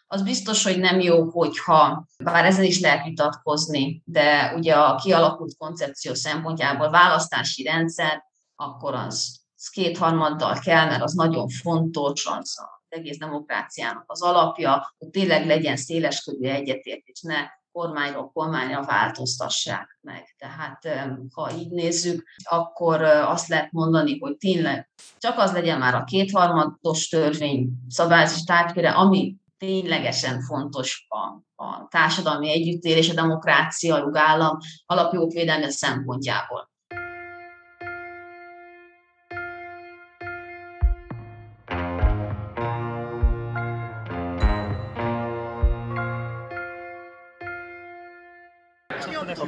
[0.08, 5.58] Az biztos, hogy nem jó, hogyha, bár ezen is lehet vitatkozni, de ugye a kialakult
[5.58, 8.24] koncepció szempontjából választási rendszer,
[8.56, 12.58] akkor az, az kétharmaddal kell, mert az nagyon fontos, az
[12.90, 17.36] egész demokráciának az alapja, hogy tényleg legyen széleskörű egyetértés, ne
[17.78, 20.36] kormányról kormányra változtassák meg.
[20.38, 20.88] Tehát
[21.34, 27.08] ha így nézzük, akkor azt lehet mondani, hogy tényleg csak az legyen már a kétharmados
[27.08, 35.32] törvény szabályozási tárgyköre, ami ténylegesen fontos a, a társadalmi együttélés, a demokrácia, a jogállam alapjogok
[35.32, 36.70] védelme szempontjából.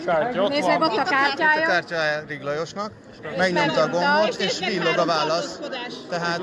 [0.09, 1.59] A kártya Nézd meg ott a kártyája.
[1.59, 1.95] Itt a kártya
[2.27, 2.91] Rig Lajosnak,
[3.37, 5.59] megnyomta a gombot, és villog a válasz.
[6.09, 6.39] Tehát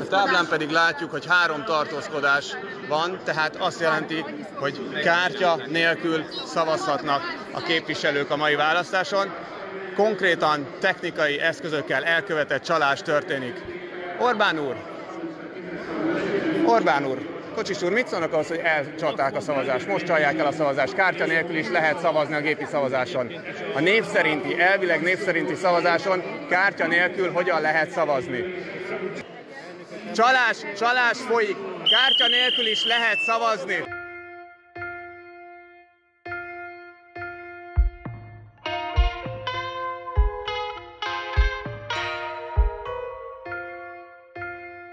[0.00, 2.56] A táblán pedig látjuk, hogy három tartózkodás
[2.88, 4.24] van, tehát azt jelenti,
[4.54, 7.22] hogy kártya nélkül szavazhatnak
[7.52, 9.32] a képviselők a mai választáson.
[9.96, 13.62] Konkrétan technikai eszközökkel elkövetett csalás történik.
[14.18, 14.76] Orbán úr!
[16.66, 17.27] Orbán úr!
[17.58, 19.86] Kocsis úr, mit szólnak ahhoz, hogy elcsalták a szavazást?
[19.86, 20.94] Most csalják el a szavazást.
[20.94, 23.32] Kártya nélkül is lehet szavazni a gépi szavazáson.
[23.74, 28.44] A név szerinti, elvileg név szerinti szavazáson kártya nélkül hogyan lehet szavazni?
[30.14, 31.56] Csalás, csalás folyik.
[31.90, 33.97] Kártya nélkül is lehet szavazni.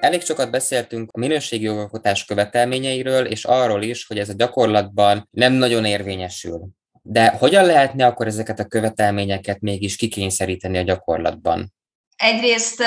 [0.06, 5.54] Elég sokat beszéltünk a minőségi jogalkotás követelményeiről, és arról is, hogy ez a gyakorlatban nem
[5.54, 6.68] nagyon érvényesül.
[7.02, 11.74] De hogyan lehetne akkor ezeket a követelményeket mégis kikényszeríteni a gyakorlatban?
[12.16, 12.84] Egyrészt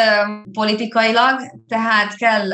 [0.52, 2.52] politikailag, tehát kell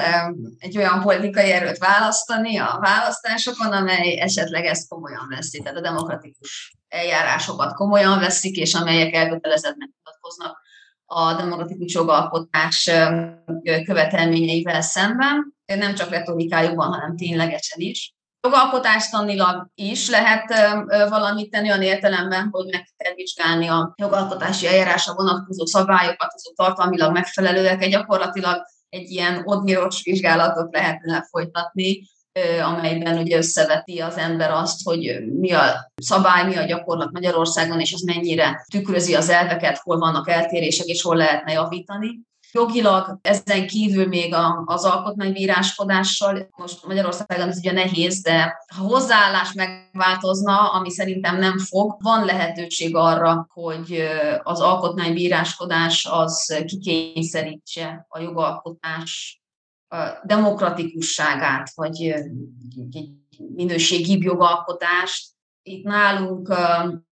[0.58, 6.76] egy olyan politikai erőt választani a választásokon, amely esetleg ezt komolyan veszi, tehát a demokratikus
[6.88, 10.63] eljárásokat komolyan veszik, és amelyek elkötelezettnek mutatkoznak
[11.06, 12.90] a demokratikus jogalkotás
[13.84, 18.14] követelményeivel szemben, nem csak retorikájukban, hanem ténylegesen is.
[18.40, 20.44] Jogalkotástanilag is lehet
[21.08, 27.12] valamit tenni olyan értelemben, hogy meg kell vizsgálni a jogalkotási eljárásra vonatkozó szabályokat, azok tartalmilag
[27.12, 32.08] megfelelőek, egy gyakorlatilag egy ilyen odnyíros vizsgálatot lehetne folytatni,
[32.64, 37.92] amelyben ugye összeveti az ember azt, hogy mi a szabály, mi a gyakorlat Magyarországon, és
[37.92, 42.20] az mennyire tükrözi az elveket, hol vannak eltérések, és hol lehetne javítani.
[42.52, 50.72] Jogilag ezen kívül még az alkotmánybíráskodással, most Magyarországon ez ugye nehéz, de ha hozzáállás megváltozna,
[50.72, 54.06] ami szerintem nem fog, van lehetőség arra, hogy
[54.42, 59.43] az alkotmánybíráskodás az kikényszerítse a jogalkotás
[60.24, 62.02] demokratikusságát, vagy
[62.90, 63.08] egy
[63.54, 65.26] minőségibb jogalkotást.
[65.62, 66.48] Itt nálunk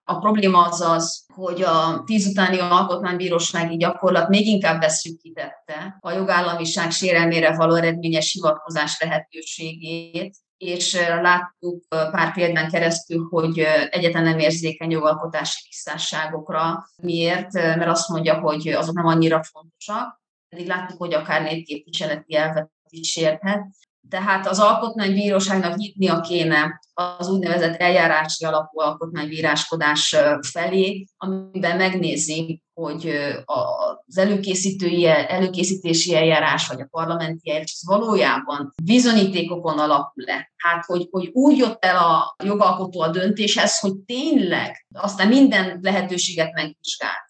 [0.05, 6.91] a probléma az az, hogy a tíz utáni alkotmánybírósági gyakorlat még inkább beszűkítette a jogállamiság
[6.91, 13.59] sérelmére való eredményes hivatkozás lehetőségét, és láttuk pár példán keresztül, hogy
[13.91, 16.89] egyetlen nem érzékeny jogalkotási visszásságokra.
[16.97, 17.53] Miért?
[17.53, 23.11] Mert azt mondja, hogy azok nem annyira fontosak pedig láttuk, hogy akár népképviseleti elvet is
[23.11, 23.67] sérthet.
[24.09, 33.11] Tehát az alkotmánybíróságnak nyitnia kéne az úgynevezett eljárási alapú alkotmánybíráskodás felé, amiben megnézi, hogy
[33.45, 40.53] az előkészítői, előkészítési eljárás vagy a parlamenti eljárás valójában bizonyítékokon alapul-e.
[40.57, 46.53] Hát, hogy, hogy úgy jött el a jogalkotó a döntéshez, hogy tényleg aztán minden lehetőséget
[46.53, 47.26] megvizsgált.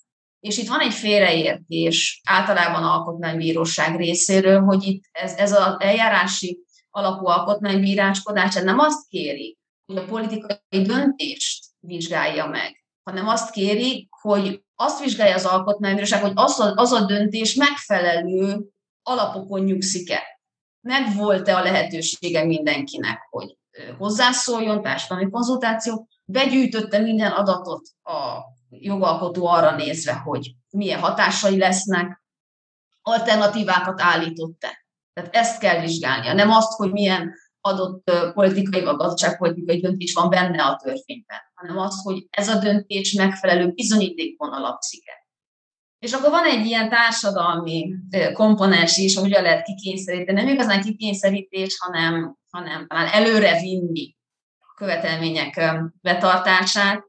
[0.47, 6.59] És itt van egy félreértés általában alkotmánybíróság részéről, hogy itt ez, ez az eljárási
[6.91, 14.63] alapú alkotmánybíráskodás nem azt kéri, hogy a politikai döntést vizsgálja meg, hanem azt kéri, hogy
[14.75, 18.65] azt vizsgálja az alkotmánybíróság, hogy az a, az a döntés megfelelő
[19.03, 20.23] alapokon nyugszik-e.
[20.81, 23.57] Meg volt-e a lehetősége mindenkinek, hogy
[23.99, 32.25] hozzászóljon, társadalmi konzultáció, begyűjtötte minden adatot a jogalkotó arra nézve, hogy milyen hatásai lesznek,
[33.03, 34.85] alternatívákat állított-e.
[35.13, 40.65] Tehát ezt kell vizsgálnia, nem azt, hogy milyen adott politikai vagy gazdaságpolitikai döntés van benne
[40.65, 45.27] a törvényben, hanem az, hogy ez a döntés megfelelő bizonyítékon alapszik-e.
[45.99, 47.95] És akkor van egy ilyen társadalmi
[48.33, 54.17] komponens is, hogyan lehet kikényszeríteni, nem igazán kikényszerítés, hanem, hanem talán előre vinni
[54.59, 57.05] a követelmények betartását,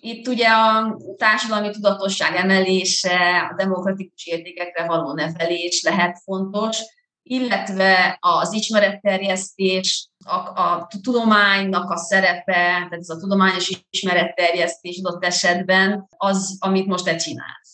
[0.00, 6.78] Itt ugye a társadalmi tudatosság emelése, a demokratikus értékekre való nevelés lehet fontos,
[7.22, 16.06] illetve az ismeretterjesztés, a, a tudománynak a szerepe, tehát ez a tudományos ismeretterjesztés adott esetben
[16.16, 17.67] az, amit most te csinálsz.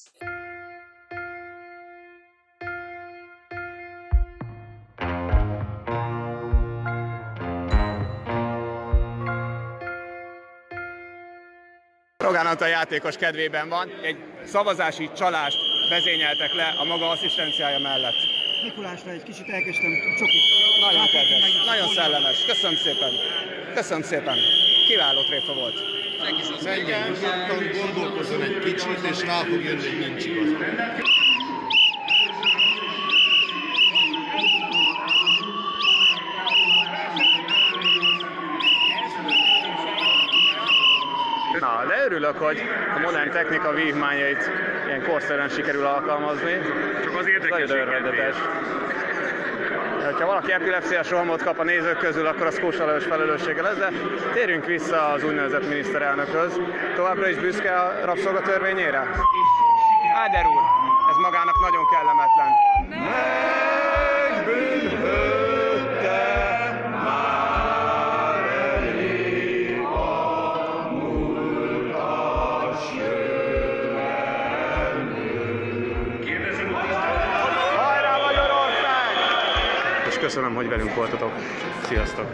[12.35, 13.91] Rogán a játékos kedvében van.
[14.03, 15.59] Egy szavazási csalást
[15.89, 18.15] vezényeltek le a maga asszisztenciája mellett.
[18.63, 20.43] Mikulásra egy kicsit elkezdtem csokit.
[20.81, 22.45] Nagyon kedves, nagyon szellemes.
[22.47, 23.13] Köszönöm szépen.
[23.75, 24.37] Köszönöm szépen.
[24.89, 25.77] Kiváló tréfa volt.
[26.63, 30.49] Menjen nyugodtan, gondolkozzon egy kicsit, és rá fog jönni, hogy nincs igaz.
[42.35, 42.63] Örülök, hogy
[42.97, 44.51] a modern technika vívmányait
[44.87, 46.53] ilyen korszerűen sikerül alkalmazni.
[47.05, 48.37] Csak az nagyon örvendetes.
[50.19, 53.91] Ha valaki epilepsziás rohamot kap a nézők közül, akkor az Kósa Lajos felelőssége lesz, de
[54.33, 56.61] térjünk vissza az úgynevezett miniszterelnökhöz.
[56.95, 58.99] Továbbra is büszke a rabszolgatörvényére?
[60.15, 60.63] Áder úr,
[61.11, 62.64] ez magának nagyon kellemetlen.
[80.65, 81.33] Hogy velünk voltatok.
[81.83, 82.27] Sziasztok!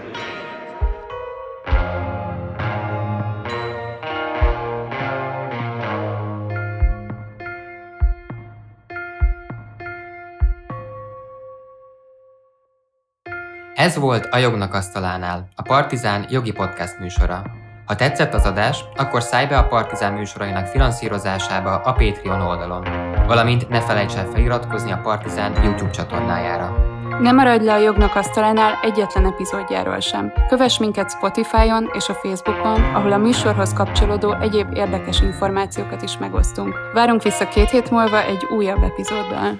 [13.75, 17.43] Ez volt a Jognak Asztalánál, a Partizán jogi podcast műsora.
[17.87, 22.83] Ha tetszett az adás, akkor szállj be a Partizán műsorainak finanszírozásába a Patreon oldalon,
[23.27, 26.60] valamint ne felejts el feliratkozni a Partizán YouTube csatornájára.
[27.21, 30.33] Ne maradj le a jognak asztalánál egyetlen epizódjáról sem.
[30.49, 36.75] Kövess minket Spotify-on és a Facebookon, ahol a műsorhoz kapcsolódó egyéb érdekes információkat is megosztunk.
[36.93, 39.59] Várunk vissza két hét múlva egy újabb epizóddal.